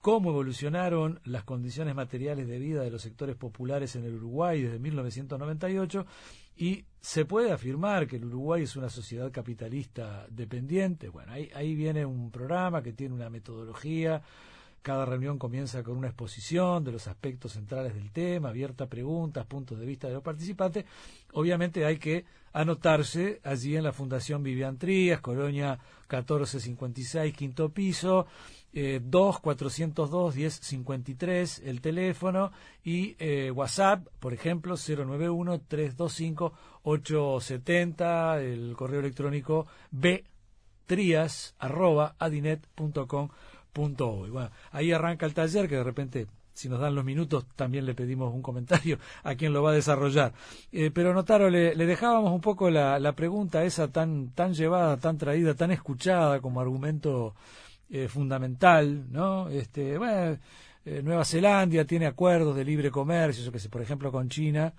cómo 0.00 0.30
evolucionaron 0.30 1.20
las 1.24 1.44
condiciones 1.44 1.94
materiales 1.94 2.46
de 2.46 2.58
vida 2.58 2.82
de 2.82 2.90
los 2.90 3.02
sectores 3.02 3.36
populares 3.36 3.96
en 3.96 4.04
el 4.04 4.14
Uruguay 4.14 4.62
desde 4.62 4.78
1998 4.78 6.06
y 6.56 6.84
se 7.00 7.24
puede 7.24 7.52
afirmar 7.52 8.06
que 8.06 8.16
el 8.16 8.24
Uruguay 8.24 8.64
es 8.64 8.76
una 8.76 8.90
sociedad 8.90 9.30
capitalista 9.30 10.26
dependiente. 10.28 11.08
Bueno, 11.08 11.32
ahí, 11.32 11.50
ahí 11.54 11.74
viene 11.74 12.04
un 12.04 12.30
programa 12.30 12.82
que 12.82 12.92
tiene 12.92 13.14
una 13.14 13.30
metodología. 13.30 14.22
Cada 14.82 15.04
reunión 15.04 15.38
comienza 15.38 15.82
con 15.82 15.96
una 15.96 16.08
exposición 16.08 16.84
de 16.84 16.92
los 16.92 17.08
aspectos 17.08 17.52
centrales 17.52 17.94
del 17.94 18.10
tema, 18.10 18.48
abierta 18.48 18.86
preguntas, 18.86 19.46
puntos 19.46 19.78
de 19.78 19.86
vista 19.86 20.08
de 20.08 20.14
los 20.14 20.22
participantes. 20.22 20.84
Obviamente 21.32 21.84
hay 21.84 21.98
que 21.98 22.24
anotarse 22.52 23.40
allí 23.44 23.76
en 23.76 23.84
la 23.84 23.92
Fundación 23.92 24.42
Vivian 24.42 24.78
Trías, 24.78 25.20
Colonia 25.20 25.78
1456, 26.08 27.34
quinto 27.34 27.68
piso 27.70 28.26
eh, 28.72 29.00
2 29.02 29.40
402 29.40 30.34
1053 30.36 31.62
el 31.64 31.80
teléfono 31.80 32.52
y 32.84 33.16
eh, 33.18 33.50
WhatsApp, 33.50 34.06
por 34.20 34.34
ejemplo, 34.34 34.76
091 34.76 35.60
325 35.66 36.52
870 36.82 38.40
el 38.40 38.74
correo 38.76 39.00
electrónico 39.00 39.66
b 39.90 40.24
Bueno, 43.78 44.50
ahí 44.72 44.92
arranca 44.92 45.26
el 45.26 45.34
taller 45.34 45.68
que 45.68 45.76
de 45.76 45.84
repente 45.84 46.26
si 46.58 46.68
nos 46.68 46.80
dan 46.80 46.96
los 46.96 47.04
minutos, 47.04 47.46
también 47.54 47.86
le 47.86 47.94
pedimos 47.94 48.34
un 48.34 48.42
comentario 48.42 48.98
a 49.22 49.36
quien 49.36 49.52
lo 49.52 49.62
va 49.62 49.70
a 49.70 49.74
desarrollar. 49.74 50.32
Eh, 50.72 50.90
pero 50.92 51.14
Notaro, 51.14 51.48
le, 51.48 51.76
le, 51.76 51.86
dejábamos 51.86 52.32
un 52.32 52.40
poco 52.40 52.68
la, 52.68 52.98
la 52.98 53.12
pregunta 53.12 53.62
esa 53.62 53.92
tan, 53.92 54.30
tan 54.30 54.54
llevada, 54.54 54.96
tan 54.96 55.16
traída, 55.18 55.54
tan 55.54 55.70
escuchada 55.70 56.40
como 56.40 56.60
argumento 56.60 57.36
eh, 57.90 58.08
fundamental, 58.08 59.06
¿no? 59.10 59.48
Este, 59.48 59.96
bueno, 59.98 60.36
eh, 60.84 61.00
Nueva 61.02 61.24
Zelanda 61.24 61.84
tiene 61.84 62.06
acuerdos 62.06 62.56
de 62.56 62.64
libre 62.64 62.90
comercio, 62.90 63.44
yo 63.44 63.52
que 63.52 63.60
sé, 63.60 63.68
por 63.68 63.80
ejemplo 63.80 64.10
con 64.10 64.28
China. 64.28 64.74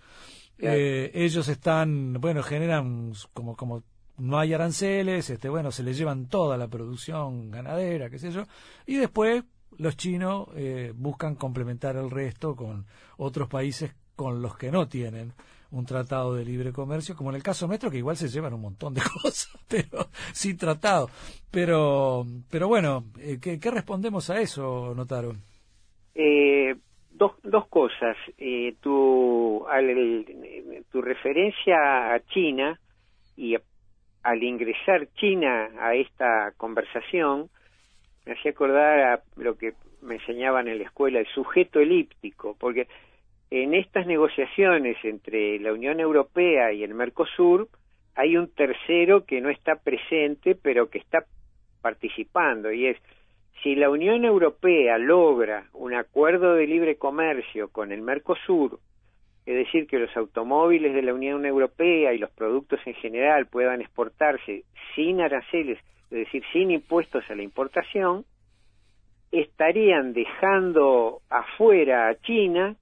Eh, 0.57 1.11
ellos 1.13 1.47
están, 1.47 2.13
bueno, 2.19 2.43
generan 2.43 3.13
como 3.33 3.55
como 3.55 3.83
no 4.19 4.39
hay 4.39 4.53
aranceles, 4.53 5.29
este, 5.29 5.49
bueno, 5.49 5.71
se 5.71 5.83
les 5.83 5.97
llevan 5.97 6.27
toda 6.27 6.57
la 6.57 6.67
producción 6.67 7.51
ganadera, 7.51 8.09
qué 8.09 8.19
sé 8.19 8.31
yo, 8.31 8.43
y 8.85 8.95
después 8.95 9.43
los 9.77 9.95
chinos 9.95 10.49
buscan 10.95 11.35
complementar 11.35 11.95
el 11.95 12.11
resto 12.11 12.55
con 12.55 12.85
otros 13.17 13.47
países 13.47 13.95
con 14.15 14.41
los 14.41 14.57
que 14.57 14.71
no 14.71 14.87
tienen 14.89 15.33
un 15.71 15.85
tratado 15.85 16.35
de 16.35 16.45
libre 16.45 16.73
comercio, 16.73 17.15
como 17.15 17.29
en 17.29 17.35
el 17.35 17.43
caso 17.43 17.67
nuestro, 17.67 17.91
que 17.91 17.97
igual 17.97 18.17
se 18.17 18.27
llevan 18.27 18.53
un 18.53 18.61
montón 18.61 18.93
de 18.93 19.01
cosas, 19.21 19.57
pero 19.67 20.07
sin 20.33 20.57
tratado. 20.57 21.09
Pero, 21.51 22.25
pero 22.49 22.67
bueno, 22.67 23.05
eh, 23.19 23.39
¿qué, 23.39 23.71
respondemos 23.71 24.29
a 24.29 24.41
eso, 24.41 24.93
Notaro? 24.95 25.33
Eh, 26.15 26.75
dos, 27.11 27.33
dos 27.43 27.67
cosas. 27.67 28.17
Eh, 28.37 28.75
tu, 28.81 29.65
al, 29.67 30.25
tu 30.91 31.01
referencia 31.01 32.13
a 32.13 32.19
China 32.27 32.79
y 33.37 33.55
al 34.29 34.43
ingresar 34.43 35.07
China 35.15 35.71
a 35.79 35.95
esta 35.95 36.53
conversación, 36.55 37.49
me 38.27 38.33
hacía 38.33 38.51
acordar 38.51 38.99
a 38.99 39.23
lo 39.37 39.57
que 39.57 39.73
me 40.03 40.15
enseñaban 40.15 40.67
en 40.67 40.77
la 40.77 40.83
escuela, 40.83 41.19
el 41.19 41.25
sujeto 41.33 41.79
elíptico, 41.79 42.55
porque 42.59 42.87
en 43.49 43.73
estas 43.73 44.05
negociaciones 44.05 44.97
entre 45.03 45.57
la 45.59 45.73
Unión 45.73 45.99
Europea 45.99 46.71
y 46.71 46.83
el 46.83 46.93
Mercosur 46.93 47.69
hay 48.13 48.37
un 48.37 48.53
tercero 48.53 49.25
que 49.25 49.41
no 49.41 49.49
está 49.49 49.77
presente 49.77 50.53
pero 50.53 50.91
que 50.91 50.99
está 50.99 51.25
participando 51.81 52.71
y 52.71 52.85
es 52.85 52.97
si 53.63 53.73
la 53.73 53.89
Unión 53.89 54.25
Europea 54.25 54.99
logra 54.99 55.69
un 55.73 55.95
acuerdo 55.95 56.53
de 56.53 56.67
libre 56.67 56.97
comercio 56.97 57.69
con 57.69 57.91
el 57.91 58.03
Mercosur, 58.03 58.79
es 59.49 59.55
decir, 59.55 59.87
que 59.87 59.97
los 59.97 60.15
automóviles 60.15 60.93
de 60.93 61.01
la 61.01 61.11
Unión 61.11 61.43
Europea 61.43 62.13
y 62.13 62.19
los 62.19 62.29
productos 62.29 62.79
en 62.85 62.93
general 62.93 63.47
puedan 63.47 63.81
exportarse 63.81 64.63
sin 64.93 65.21
aranceles, 65.21 65.79
es 66.11 66.19
decir, 66.19 66.43
sin 66.53 66.69
impuestos 66.69 67.23
a 67.31 67.33
la 67.33 67.41
importación, 67.41 68.25
estarían 69.31 70.13
dejando 70.13 71.21
afuera 71.31 72.09
a 72.09 72.15
China, 72.21 72.75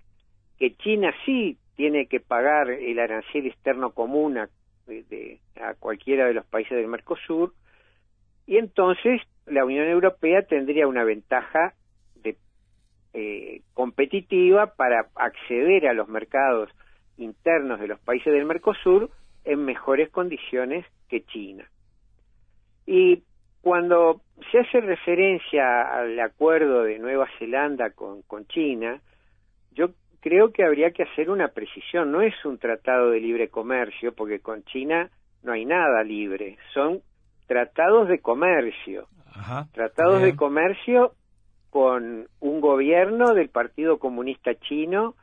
que 0.60 0.76
China 0.76 1.14
sí 1.26 1.58
tiene 1.78 2.08
que 2.08 2.20
pagar 2.20 2.70
el 2.70 3.00
arancel 3.00 3.48
externo 3.48 3.92
común 3.92 4.38
a, 4.38 4.50
de, 4.88 5.40
a 5.56 5.74
cualquiera 5.76 6.26
de 6.26 6.34
los 6.34 6.46
países 6.48 6.78
del 6.78 6.90
Mercosur, 6.90 7.54
y 8.46 8.58
entonces 8.58 9.22
la 9.46 9.64
Unión 9.64 9.88
Europea 9.88 10.42
tendría 10.42 10.86
una 10.86 11.06
ventaja 11.06 11.76
eh, 13.20 13.62
competitiva 13.74 14.76
para 14.76 15.08
acceder 15.16 15.88
a 15.88 15.94
los 15.94 16.08
mercados 16.08 16.70
internos 17.18 17.80
de 17.80 17.88
los 17.88 18.00
países 18.00 18.32
del 18.32 18.46
Mercosur 18.46 19.10
en 19.44 19.66
mejores 19.66 20.12
condiciones 20.12 20.86
que 21.10 21.26
China. 21.26 21.68
Y 22.86 23.24
cuando 23.62 24.22
se 24.52 24.60
hace 24.60 24.82
referencia 24.82 25.82
al 25.82 26.20
acuerdo 26.20 26.84
de 26.84 27.00
Nueva 27.00 27.28
Zelanda 27.40 27.90
con, 27.90 28.22
con 28.22 28.46
China, 28.46 29.02
yo 29.72 29.90
creo 30.20 30.52
que 30.52 30.64
habría 30.64 30.92
que 30.92 31.02
hacer 31.02 31.32
una 31.32 31.48
precisión. 31.48 32.12
No 32.12 32.22
es 32.22 32.36
un 32.46 32.60
tratado 32.60 33.10
de 33.10 33.20
libre 33.20 33.50
comercio, 33.50 34.14
porque 34.14 34.42
con 34.42 34.64
China 34.66 35.10
no 35.42 35.54
hay 35.54 35.66
nada 35.66 36.04
libre. 36.04 36.58
Son 36.72 37.02
tratados 37.48 38.10
de 38.10 38.20
comercio. 38.20 39.08
tratados 39.74 40.22
de 40.22 40.36
comercio 40.36 41.14
con 41.70 42.28
un 42.40 42.62
gobierno 42.62 43.34
del 43.34 43.50
Partido 43.50 44.00
Comunista 44.00 44.56
Chino 44.56 45.16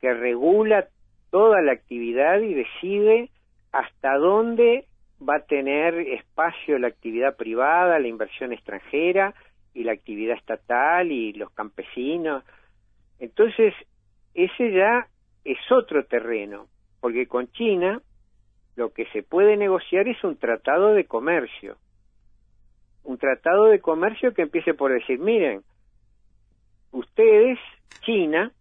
que 0.00 0.14
regula 0.14 0.88
toda 1.30 1.60
la 1.62 1.72
actividad 1.72 2.40
y 2.40 2.54
decide 2.54 3.30
hasta 3.72 4.16
dónde 4.16 4.86
va 5.20 5.36
a 5.36 5.44
tener 5.44 5.94
espacio 5.94 6.78
la 6.78 6.88
actividad 6.88 7.36
privada, 7.36 7.98
la 7.98 8.08
inversión 8.08 8.52
extranjera 8.52 9.34
y 9.74 9.84
la 9.84 9.92
actividad 9.92 10.36
estatal 10.36 11.12
y 11.12 11.32
los 11.34 11.50
campesinos. 11.50 12.44
Entonces, 13.18 13.74
ese 14.34 14.72
ya 14.72 15.06
es 15.44 15.58
otro 15.70 16.04
terreno, 16.04 16.66
porque 17.00 17.26
con 17.26 17.50
China 17.52 18.00
lo 18.76 18.92
que 18.92 19.06
se 19.06 19.22
puede 19.22 19.56
negociar 19.56 20.08
es 20.08 20.22
un 20.24 20.36
tratado 20.36 20.94
de 20.94 21.04
comercio. 21.04 21.76
Un 23.04 23.18
tratado 23.18 23.66
de 23.66 23.80
comercio 23.80 24.32
que 24.32 24.42
empiece 24.42 24.74
por 24.74 24.92
decir, 24.92 25.18
miren, 25.18 25.62
ustedes, 26.92 27.58
China, 28.02 28.52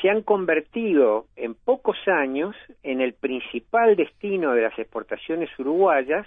se 0.00 0.10
han 0.10 0.22
convertido 0.22 1.26
en 1.36 1.54
pocos 1.54 1.96
años 2.06 2.54
en 2.82 3.00
el 3.00 3.14
principal 3.14 3.96
destino 3.96 4.52
de 4.52 4.62
las 4.62 4.78
exportaciones 4.78 5.48
uruguayas, 5.58 6.26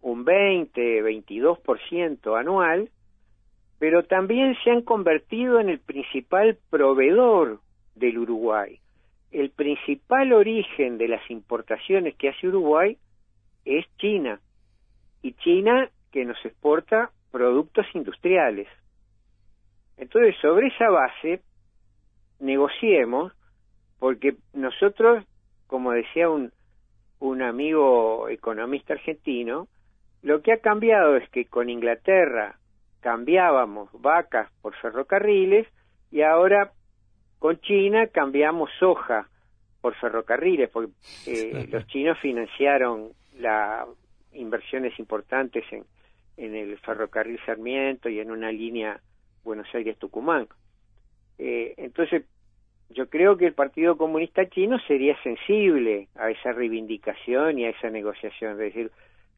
un 0.00 0.24
20-22% 0.24 2.38
anual, 2.38 2.88
pero 3.78 4.04
también 4.04 4.56
se 4.62 4.70
han 4.70 4.82
convertido 4.82 5.60
en 5.60 5.68
el 5.68 5.78
principal 5.78 6.58
proveedor 6.70 7.60
del 7.94 8.18
Uruguay. 8.18 8.78
El 9.30 9.50
principal 9.50 10.32
origen 10.32 10.98
de 10.98 11.08
las 11.08 11.30
importaciones 11.30 12.14
que 12.16 12.28
hace 12.28 12.48
Uruguay 12.48 12.96
es 13.64 13.86
China. 13.96 14.40
Y 15.22 15.32
China 15.34 15.88
que 16.10 16.24
nos 16.24 16.44
exporta 16.44 17.10
productos 17.30 17.86
industriales. 17.94 18.68
Entonces, 20.02 20.34
sobre 20.42 20.66
esa 20.66 20.90
base, 20.90 21.42
negociemos, 22.40 23.32
porque 24.00 24.34
nosotros, 24.52 25.24
como 25.68 25.92
decía 25.92 26.28
un, 26.28 26.50
un 27.20 27.40
amigo 27.40 28.28
economista 28.28 28.94
argentino, 28.94 29.68
lo 30.22 30.42
que 30.42 30.54
ha 30.54 30.58
cambiado 30.58 31.14
es 31.14 31.30
que 31.30 31.44
con 31.44 31.70
Inglaterra 31.70 32.58
cambiábamos 32.98 33.90
vacas 33.92 34.50
por 34.60 34.74
ferrocarriles 34.74 35.68
y 36.10 36.22
ahora 36.22 36.72
con 37.38 37.60
China 37.60 38.08
cambiamos 38.08 38.70
soja 38.80 39.28
por 39.80 39.94
ferrocarriles, 39.94 40.68
porque 40.70 40.92
eh, 41.26 41.68
los 41.70 41.86
chinos 41.86 42.18
financiaron 42.18 43.12
las 43.38 43.86
inversiones 44.32 44.98
importantes 44.98 45.64
en, 45.70 45.84
en 46.38 46.56
el 46.56 46.76
ferrocarril 46.78 47.38
Sarmiento 47.46 48.08
y 48.08 48.18
en 48.18 48.32
una 48.32 48.50
línea 48.50 49.00
Buenos 49.44 49.66
Aires-Tucumán. 49.74 50.48
Eh, 51.38 51.74
entonces, 51.76 52.24
yo 52.90 53.08
creo 53.08 53.36
que 53.36 53.46
el 53.46 53.54
Partido 53.54 53.96
Comunista 53.96 54.48
Chino 54.48 54.78
sería 54.86 55.20
sensible 55.22 56.08
a 56.14 56.30
esa 56.30 56.52
reivindicación 56.52 57.58
y 57.58 57.64
a 57.64 57.70
esa 57.70 57.90
negociación, 57.90 58.52
es 58.52 58.58
decir, 58.74 58.90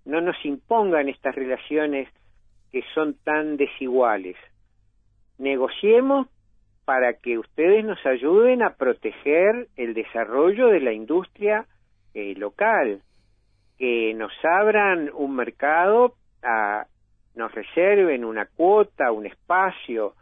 no 0.05 0.21
nos 0.21 0.37
impongan 0.45 1.09
estas 1.09 1.35
relaciones 1.35 2.09
que 2.73 2.83
son 2.95 3.15
tan 3.25 3.57
desiguales. 3.57 4.37
Negociemos 5.39 6.29
para 6.85 7.15
que 7.15 7.39
ustedes 7.39 7.85
nos 7.85 8.05
ayuden 8.05 8.63
a 8.63 8.75
proteger 8.75 9.69
el 9.77 9.95
desarrollo 9.95 10.69
de 10.69 10.81
la 10.81 10.93
industria 10.93 11.67
eh, 12.13 12.35
local, 12.37 13.01
que 13.79 14.13
nos 14.15 14.33
abran 14.45 15.11
un 15.15 15.35
mercado, 15.35 16.15
a, 16.43 16.87
nos 17.35 17.53
reserven 17.53 18.25
una 18.25 18.47
cuota, 18.47 19.13
un 19.13 19.27
espacio 19.27 20.15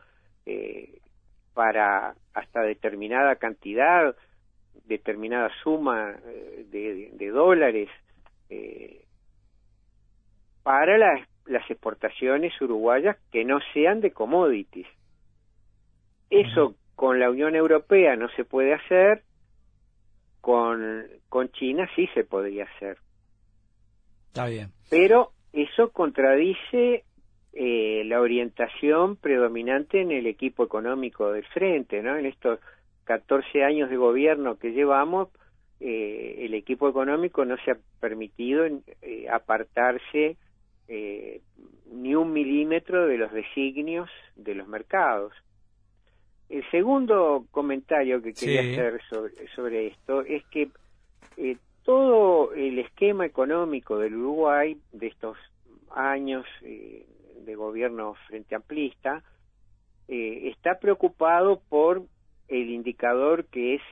eh, 0.47 0.99
para 1.55 2.15
hasta 2.35 2.63
determinada 2.63 3.37
cantidad, 3.37 4.17
determinada 4.87 5.51
suma 5.63 6.15
eh, 6.25 6.67
de, 6.71 7.11
de, 7.13 7.31
dólares 7.31 7.89
eh, 8.49 9.05
para 10.63 10.97
las, 10.97 11.29
las 11.47 11.71
exportaciones 11.71 12.59
uruguayas 12.61 13.17
que 13.31 13.45
no 13.45 13.59
sean 13.75 14.01
de 14.01 14.13
commodities. 14.13 14.87
Eso 16.31 16.75
con 16.95 17.21
la 17.21 17.31
Unión 17.31 17.55
Europea 17.55 18.17
no 18.17 18.29
se 18.31 18.45
puede 18.45 18.75
hacer, 18.75 19.23
con, 20.41 21.07
con 21.29 21.51
China 21.53 21.89
sí 21.95 22.09
se 22.15 22.25
podría 22.25 22.65
hacer. 22.65 22.99
Está 24.29 24.47
bien. 24.47 24.71
Pero 24.91 25.33
eso 25.73 25.91
contradice 25.91 27.05
eh, 27.53 28.03
la 28.07 28.21
orientación 28.21 29.17
predominante 29.17 30.01
en 30.01 30.13
el 30.13 30.27
equipo 30.27 30.65
económico 30.65 31.33
del 31.33 31.45
frente, 31.47 32.03
¿no? 32.03 32.17
En 32.17 32.27
estos 32.27 32.61
14 33.05 33.65
años 33.65 33.91
de 33.91 33.97
gobierno 33.97 34.59
que 34.59 34.73
llevamos, 34.73 35.29
eh, 35.81 36.45
el 36.45 36.55
equipo 36.55 36.89
económico 36.89 37.45
no 37.45 37.57
se 37.65 37.73
ha 37.73 37.79
permitido 38.01 38.65
eh, 38.65 39.27
apartarse 39.29 40.37
eh, 40.89 41.41
ni 41.93 42.15
un 42.15 42.33
milímetro 42.33 43.07
de 43.07 43.19
los 43.19 43.33
designios 43.33 44.09
de 44.37 44.55
los 44.55 44.69
mercados. 44.69 45.33
El 46.49 46.69
segundo 46.71 47.47
comentario 47.51 48.23
que 48.23 48.35
quería 48.35 48.61
hacer 48.61 49.01
sobre, 49.09 49.49
sobre, 49.55 49.87
esto 49.89 50.21
es 50.21 50.45
que 50.47 50.69
todo 51.83 52.53
el 52.55 52.79
esquema 52.79 53.27
económico 53.27 53.99
del 53.99 54.15
Uruguay 54.15 54.77
de 54.93 55.07
estos 55.09 55.37
años 55.95 56.47
eh, 56.63 57.07
de 57.45 57.55
gobierno 57.55 58.15
frente 58.27 58.55
amplista 58.55 59.23
eh, 60.09 60.49
está 60.51 60.79
preocupado 60.79 61.61
por 61.69 62.03
el 62.49 62.71
indicador 62.71 63.47
que 63.47 63.77
es 63.77 63.83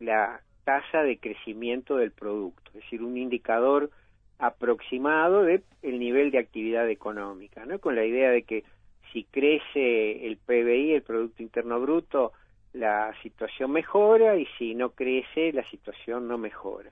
la 0.00 0.40
tasa 0.64 1.02
de 1.02 1.18
crecimiento 1.18 1.96
del 1.96 2.12
producto, 2.12 2.62
es 2.68 2.74
decir, 2.74 3.02
un 3.02 3.16
indicador 3.16 3.90
aproximado 4.38 5.42
de 5.42 5.62
el 5.82 5.98
nivel 5.98 6.30
de 6.30 6.38
actividad 6.38 6.88
económica, 6.88 7.64
¿no? 7.66 7.78
Con 7.80 7.96
la 7.96 8.04
idea 8.04 8.30
de 8.30 8.42
que 8.42 8.64
si 9.12 9.24
crece 9.24 10.26
el 10.26 10.36
PBI, 10.36 10.92
el 10.92 11.02
Producto 11.02 11.42
Interno 11.42 11.80
Bruto, 11.80 12.32
la 12.72 13.12
situación 13.22 13.72
mejora 13.72 14.36
y 14.36 14.46
si 14.58 14.74
no 14.74 14.90
crece, 14.90 15.52
la 15.52 15.68
situación 15.70 16.28
no 16.28 16.38
mejora. 16.38 16.90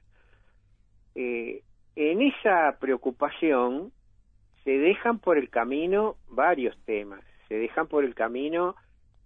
Eh, 1.15 1.63
en 1.95 2.23
esa 2.23 2.77
preocupación 2.81 3.93
se 4.67 4.79
dejan 4.79 5.21
por 5.21 5.39
el 5.39 5.49
camino 5.49 6.17
varios 6.29 6.77
temas. 6.87 7.23
Se 7.47 7.55
dejan 7.55 7.87
por 7.87 8.05
el 8.05 8.17
camino 8.17 8.75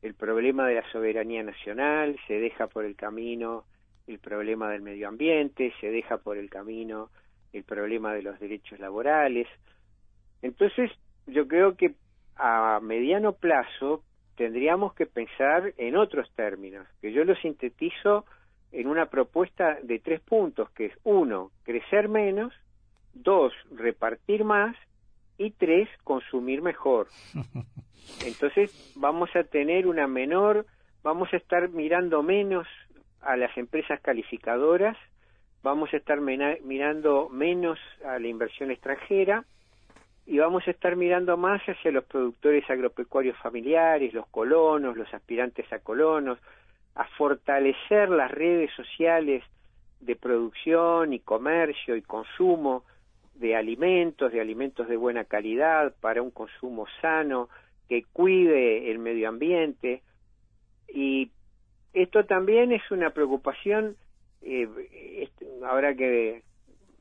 el 0.02 0.12
problema 0.12 0.68
de 0.68 0.74
la 0.74 0.92
soberanía 0.92 1.42
nacional, 1.42 2.20
se 2.26 2.34
deja 2.34 2.66
por 2.66 2.84
el 2.84 2.94
camino 2.94 3.64
el 4.06 4.18
problema 4.18 4.68
del 4.68 4.82
medio 4.82 5.08
ambiente, 5.08 5.72
se 5.80 5.90
deja 5.90 6.18
por 6.18 6.36
el 6.36 6.50
camino 6.50 7.08
el 7.54 7.64
problema 7.64 8.12
de 8.12 8.20
los 8.20 8.38
derechos 8.38 8.78
laborales. 8.80 9.48
Entonces, 10.42 10.90
yo 11.26 11.48
creo 11.48 11.74
que 11.74 11.94
a 12.36 12.78
mediano 12.82 13.32
plazo 13.32 14.04
tendríamos 14.36 14.92
que 14.92 15.06
pensar 15.06 15.72
en 15.78 15.96
otros 15.96 16.30
términos, 16.34 16.86
que 17.00 17.12
yo 17.12 17.24
lo 17.24 17.34
sintetizo 17.36 18.26
en 18.72 18.88
una 18.88 19.06
propuesta 19.06 19.78
de 19.82 20.00
tres 20.00 20.20
puntos, 20.20 20.68
que 20.72 20.86
es 20.86 20.92
uno, 21.02 21.50
crecer 21.62 22.10
menos, 22.10 22.52
dos, 23.14 23.54
repartir 23.70 24.44
más 24.44 24.76
y 25.40 25.52
tres, 25.52 25.88
consumir 26.04 26.60
mejor. 26.60 27.08
Entonces 28.26 28.92
vamos 28.94 29.34
a 29.34 29.42
tener 29.42 29.86
una 29.86 30.06
menor, 30.06 30.66
vamos 31.02 31.32
a 31.32 31.38
estar 31.38 31.70
mirando 31.70 32.22
menos 32.22 32.66
a 33.22 33.36
las 33.36 33.56
empresas 33.56 33.98
calificadoras, 34.02 34.98
vamos 35.62 35.92
a 35.94 35.96
estar 35.96 36.20
mirando 36.20 37.30
menos 37.30 37.78
a 38.04 38.18
la 38.18 38.28
inversión 38.28 38.70
extranjera 38.70 39.44
y 40.26 40.38
vamos 40.38 40.68
a 40.68 40.72
estar 40.72 40.94
mirando 40.94 41.38
más 41.38 41.62
hacia 41.62 41.90
los 41.90 42.04
productores 42.04 42.68
agropecuarios 42.68 43.38
familiares, 43.38 44.12
los 44.12 44.26
colonos, 44.26 44.94
los 44.94 45.12
aspirantes 45.14 45.72
a 45.72 45.78
colonos, 45.78 46.38
a 46.96 47.06
fortalecer 47.16 48.10
las 48.10 48.30
redes 48.30 48.70
sociales 48.76 49.42
de 50.00 50.16
producción 50.16 51.14
y 51.14 51.20
comercio 51.20 51.96
y 51.96 52.02
consumo 52.02 52.84
de 53.40 53.56
alimentos, 53.56 54.30
de 54.30 54.40
alimentos 54.40 54.86
de 54.86 54.96
buena 54.96 55.24
calidad 55.24 55.94
para 56.00 56.22
un 56.22 56.30
consumo 56.30 56.86
sano, 57.00 57.48
que 57.88 58.04
cuide 58.12 58.90
el 58.90 58.98
medio 58.98 59.28
ambiente. 59.28 60.02
Y 60.88 61.30
esto 61.94 62.24
también 62.26 62.70
es 62.70 62.88
una 62.90 63.10
preocupación, 63.10 63.96
eh, 64.42 64.68
ahora 65.64 65.94
que 65.94 66.42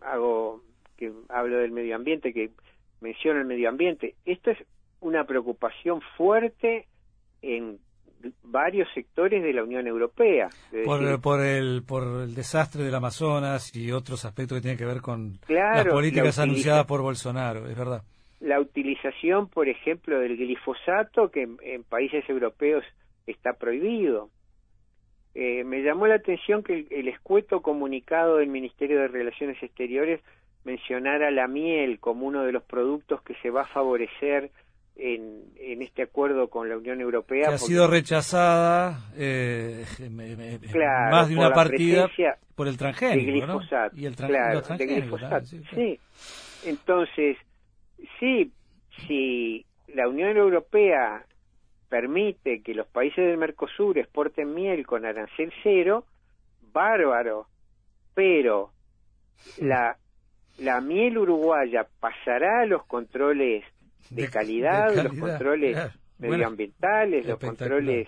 hago, 0.02 0.63
que 0.97 1.12
hablo 1.28 1.58
del 1.58 1.71
medio 1.71 1.95
ambiente, 1.95 2.34
que 2.34 2.52
menciono 3.02 3.41
el 3.41 3.45
medio 3.45 3.69
ambiente, 3.69 4.15
esto 4.25 4.52
es 4.52 4.58
una 5.02 5.25
preocupación 5.25 6.02
fuerte 6.17 6.88
en 7.41 7.80
varios 8.43 8.88
sectores 8.93 9.43
de 9.43 9.53
la 9.53 9.63
Unión 9.63 9.88
Europea. 9.88 10.49
Por, 10.86 11.21
por, 11.21 11.41
el, 11.41 11.84
por 11.84 12.03
el 12.23 12.36
desastre 12.36 12.84
del 12.84 12.95
Amazonas 12.95 13.75
y 13.75 13.91
otros 13.91 14.25
aspectos 14.25 14.58
que 14.58 14.62
tienen 14.62 14.77
que 14.77 14.86
ver 14.86 15.01
con 15.01 15.39
las 15.47 15.86
políticas 15.88 16.39
anunciadas 16.39 16.86
por 16.86 17.01
Bolsonaro, 17.01 17.67
es 17.67 17.77
verdad. 17.77 18.03
La 18.39 18.60
utilización, 18.60 19.49
por 19.49 19.67
ejemplo, 19.67 20.19
del 20.19 20.38
glifosato, 20.38 21.29
que 21.29 21.43
en, 21.62 21.84
países 21.84 22.27
europeos 22.29 22.86
está 23.27 23.53
prohibido. 23.53 24.29
Eh, 25.36 25.63
me 25.63 25.84
llamó 25.84 26.08
la 26.08 26.15
atención 26.15 26.63
que 26.63 26.88
el, 26.89 27.08
escueto 27.08 27.62
comunicado 27.62 28.38
del 28.38 28.47
Ministerio 28.47 28.99
de 28.99 29.08
Relaciones 29.10 29.62
Exteriores 29.62 30.21
mencionara 30.63 31.32
la 31.32 31.47
miel 31.47 31.99
como 31.99 32.25
uno 32.25 32.43
de 32.43 32.51
los 32.51 32.63
productos 32.63 33.21
que 33.23 33.36
se 33.36 33.49
va 33.49 33.62
a 33.63 33.67
favorecer 33.67 34.51
en, 34.99 35.45
en 35.57 35.81
este 35.81 36.03
acuerdo 36.03 36.49
con 36.49 36.69
la 36.69 36.77
Unión 36.77 36.99
Europea. 37.01 37.47
Que 37.47 37.55
ha 37.55 37.57
sido 37.57 37.88
rechazada 37.88 39.09
eh, 39.15 39.85
más 41.12 41.29
de 41.29 41.35
una 41.35 41.51
partida 41.51 42.09
por 42.55 42.67
el 42.67 42.77
transgénico, 42.77 43.47
¿no? 43.47 43.62
Y 43.93 44.05
el 44.05 44.15
claro, 44.15 44.62
sí. 45.73 45.99
Entonces, 46.65 47.38
sí, 48.19 48.51
si 49.07 49.65
la 49.93 50.07
Unión 50.07 50.35
Europea 50.38 51.23
permite 51.88 52.62
que 52.62 52.73
los 52.73 52.88
países 52.88 53.25
del 53.25 53.38
Mercosur 53.38 53.97
exporten 53.97 54.53
miel 54.53 54.85
con 54.85 55.05
arancel 55.05 55.51
cero, 55.63 56.05
bárbaro, 56.73 57.47
pero 58.13 58.71
la, 59.57 59.97
la 60.59 60.81
miel 60.81 61.17
uruguaya 61.17 61.88
pasará 61.99 62.62
a 62.62 62.65
los 62.65 62.85
controles 62.85 63.63
de, 64.09 64.27
calidad, 64.29 64.93
los 64.95 65.13
controles 65.13 65.77
medioambientales, 66.17 67.25
los 67.25 67.39
controles... 67.39 68.07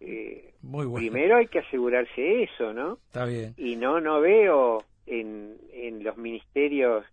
Eh, 0.00 0.54
Primero 0.94 1.36
hay 1.36 1.46
que 1.46 1.60
asegurarse 1.60 2.42
eso, 2.42 2.72
¿no? 2.72 2.98
Está 3.06 3.24
bien. 3.24 3.54
Y 3.56 3.76
no, 3.76 4.00
no 4.00 4.20
veo 4.20 4.84
en, 5.06 5.56
en 5.72 6.04
los 6.04 6.16
ministerios 6.16 7.04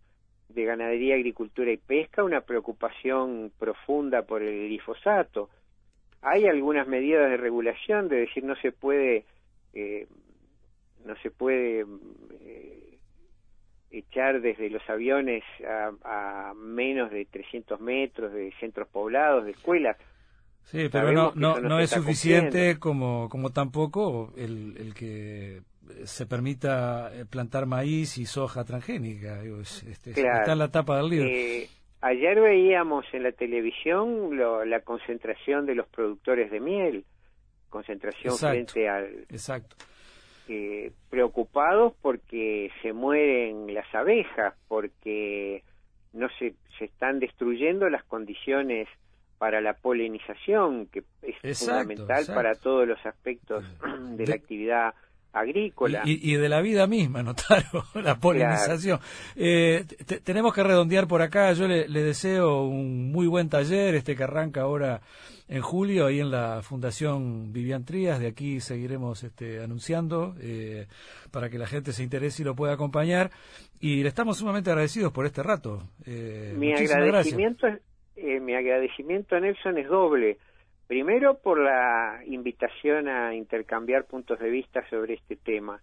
de 0.49 0.65
Ganadería, 0.65 1.15
Agricultura 1.15 1.71
y 1.71 1.77
Pesca 1.77 2.23
una 2.23 2.41
preocupación 2.41 3.51
profunda 3.57 4.23
por 4.23 4.41
el 4.41 4.67
glifosato. 4.67 5.49
Hay 6.21 6.45
algunas 6.45 6.87
medidas 6.87 7.29
de 7.29 7.37
regulación, 7.37 8.07
de 8.07 8.21
decir 8.21 8.43
no 8.43 8.55
se 8.55 8.71
puede, 8.71 9.25
eh, 9.73 10.07
no 11.05 11.15
se 11.17 11.29
puede 11.29 11.85
eh, 12.41 12.94
echar 13.91 14.41
desde 14.41 14.69
los 14.69 14.87
aviones 14.89 15.43
a, 16.03 16.53
menos 16.55 17.11
de 17.11 17.25
300 17.25 17.79
metros 17.79 18.33
de 18.33 18.53
centros 18.59 18.87
poblados, 18.87 19.45
de 19.45 19.51
escuelas. 19.51 19.97
Sí, 20.63 20.89
pero 20.91 21.11
no, 21.11 21.31
no, 21.35 21.59
no, 21.59 21.79
es 21.79 21.91
suficiente 21.91 22.79
como, 22.79 23.29
como 23.29 23.51
tampoco 23.51 24.33
el, 24.35 24.75
el 24.77 24.93
que 24.95 25.61
se 26.05 26.25
permita 26.25 27.11
eh, 27.13 27.25
plantar 27.25 27.67
maíz 27.67 28.17
y 28.17 28.25
soja 28.25 28.63
transgénica. 28.63 29.43
Este, 29.43 30.09
está 30.09 30.51
en 30.51 30.59
la 30.59 30.71
tapa 30.71 30.97
del 30.97 31.09
libro. 31.09 31.29
Eh, 31.29 31.69
ayer 32.01 32.41
veíamos 32.41 33.05
en 33.13 33.23
la 33.23 33.31
televisión 33.31 34.37
la 34.37 34.79
concentración 34.81 35.67
de 35.67 35.75
los 35.75 35.87
productores 35.87 36.49
de 36.49 36.59
miel, 36.59 37.05
concentración 37.69 38.35
frente 38.35 38.89
al... 38.89 39.25
Exacto 39.29 39.75
eh, 40.47 40.91
preocupados 41.09 41.93
porque 42.01 42.71
se 42.81 42.93
mueren 42.93 43.73
las 43.73 43.93
abejas, 43.93 44.53
porque 44.67 45.63
no 46.13 46.27
se, 46.39 46.53
se 46.77 46.85
están 46.85 47.19
destruyendo 47.19 47.89
las 47.89 48.03
condiciones 48.03 48.87
para 49.37 49.61
la 49.61 49.73
polinización, 49.73 50.87
que 50.87 51.03
es 51.21 51.59
fundamental 51.59 52.25
para 52.27 52.55
todos 52.55 52.87
los 52.87 53.05
aspectos 53.05 53.65
de, 54.17 54.27
la 54.27 54.35
actividad 54.35 54.93
agrícola. 55.35 56.01
Y, 56.05 56.35
de 56.35 56.49
la 56.49 56.61
vida 56.61 56.87
misma, 56.87 57.21
notaron, 57.21 57.83
la 58.03 58.15
polinización. 58.15 58.99
Eh, 59.35 59.85
tenemos 60.23 60.53
que 60.53 60.63
redondear 60.63 61.07
por 61.07 61.21
acá, 61.21 61.51
yo 61.53 61.67
le, 61.67 61.87
deseo 61.87 62.63
un 62.63 63.11
muy 63.11 63.27
buen 63.27 63.49
taller, 63.49 63.95
este 63.95 64.15
que 64.15 64.23
arranca 64.23 64.61
ahora 64.61 65.01
en 65.47 65.61
julio, 65.61 66.07
ahí 66.07 66.19
en 66.19 66.31
la 66.31 66.61
Fundación 66.63 67.53
Vivian 67.53 67.85
Trías, 67.85 68.19
de 68.19 68.27
aquí 68.27 68.61
seguiremos 68.61 69.23
este, 69.23 69.61
anunciando 69.61 70.35
eh, 70.41 70.87
para 71.31 71.49
que 71.49 71.59
la 71.59 71.67
gente 71.67 71.91
se 71.91 72.03
interese 72.03 72.41
y 72.41 72.45
lo 72.45 72.55
pueda 72.55 72.73
acompañar. 72.73 73.29
Y 73.79 74.01
le 74.01 74.07
estamos 74.07 74.37
sumamente 74.37 74.71
agradecidos 74.71 75.11
por 75.11 75.25
este 75.25 75.43
rato. 75.43 75.83
Eh, 76.05 76.53
mi 76.57 76.73
agradecimiento 76.73 77.67
eh, 78.15 78.39
mi 78.39 78.55
agradecimiento 78.55 79.35
a 79.35 79.41
Nelson 79.41 79.77
es 79.77 79.87
doble. 79.87 80.37
Primero 80.87 81.39
por 81.39 81.59
la 81.59 82.21
invitación 82.25 83.07
a 83.07 83.33
intercambiar 83.33 84.05
puntos 84.05 84.39
de 84.39 84.49
vista 84.49 84.87
sobre 84.89 85.15
este 85.15 85.35
tema, 85.35 85.81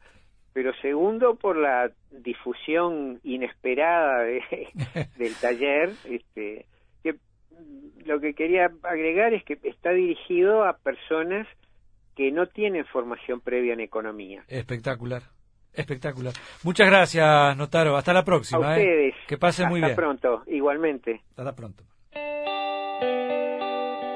pero 0.52 0.72
segundo 0.80 1.34
por 1.36 1.56
la 1.56 1.90
difusión 2.10 3.18
inesperada 3.24 4.22
del 5.16 5.34
taller. 5.40 5.90
Este, 6.04 6.66
que, 7.02 7.16
lo 8.04 8.20
que 8.20 8.34
quería 8.34 8.70
agregar 8.82 9.34
es 9.34 9.44
que 9.44 9.58
está 9.64 9.90
dirigido 9.90 10.64
a 10.64 10.76
personas 10.76 11.48
que 12.14 12.30
no 12.30 12.46
tienen 12.46 12.84
formación 12.86 13.40
previa 13.40 13.72
en 13.72 13.80
economía. 13.80 14.44
Espectacular. 14.48 15.22
Espectacular. 15.72 16.34
Muchas 16.64 16.86
gracias, 16.86 17.56
Notaro. 17.56 17.96
Hasta 17.96 18.12
la 18.12 18.24
próxima. 18.24 18.72
A 18.72 18.78
¿eh? 18.78 18.82
ustedes. 18.82 19.14
Que 19.26 19.38
pasen 19.38 19.68
muy 19.68 19.80
bien. 19.80 19.90
Hasta 19.90 20.02
pronto, 20.02 20.42
igualmente. 20.46 21.22
Hasta 21.34 21.54
pronto. 21.54 21.84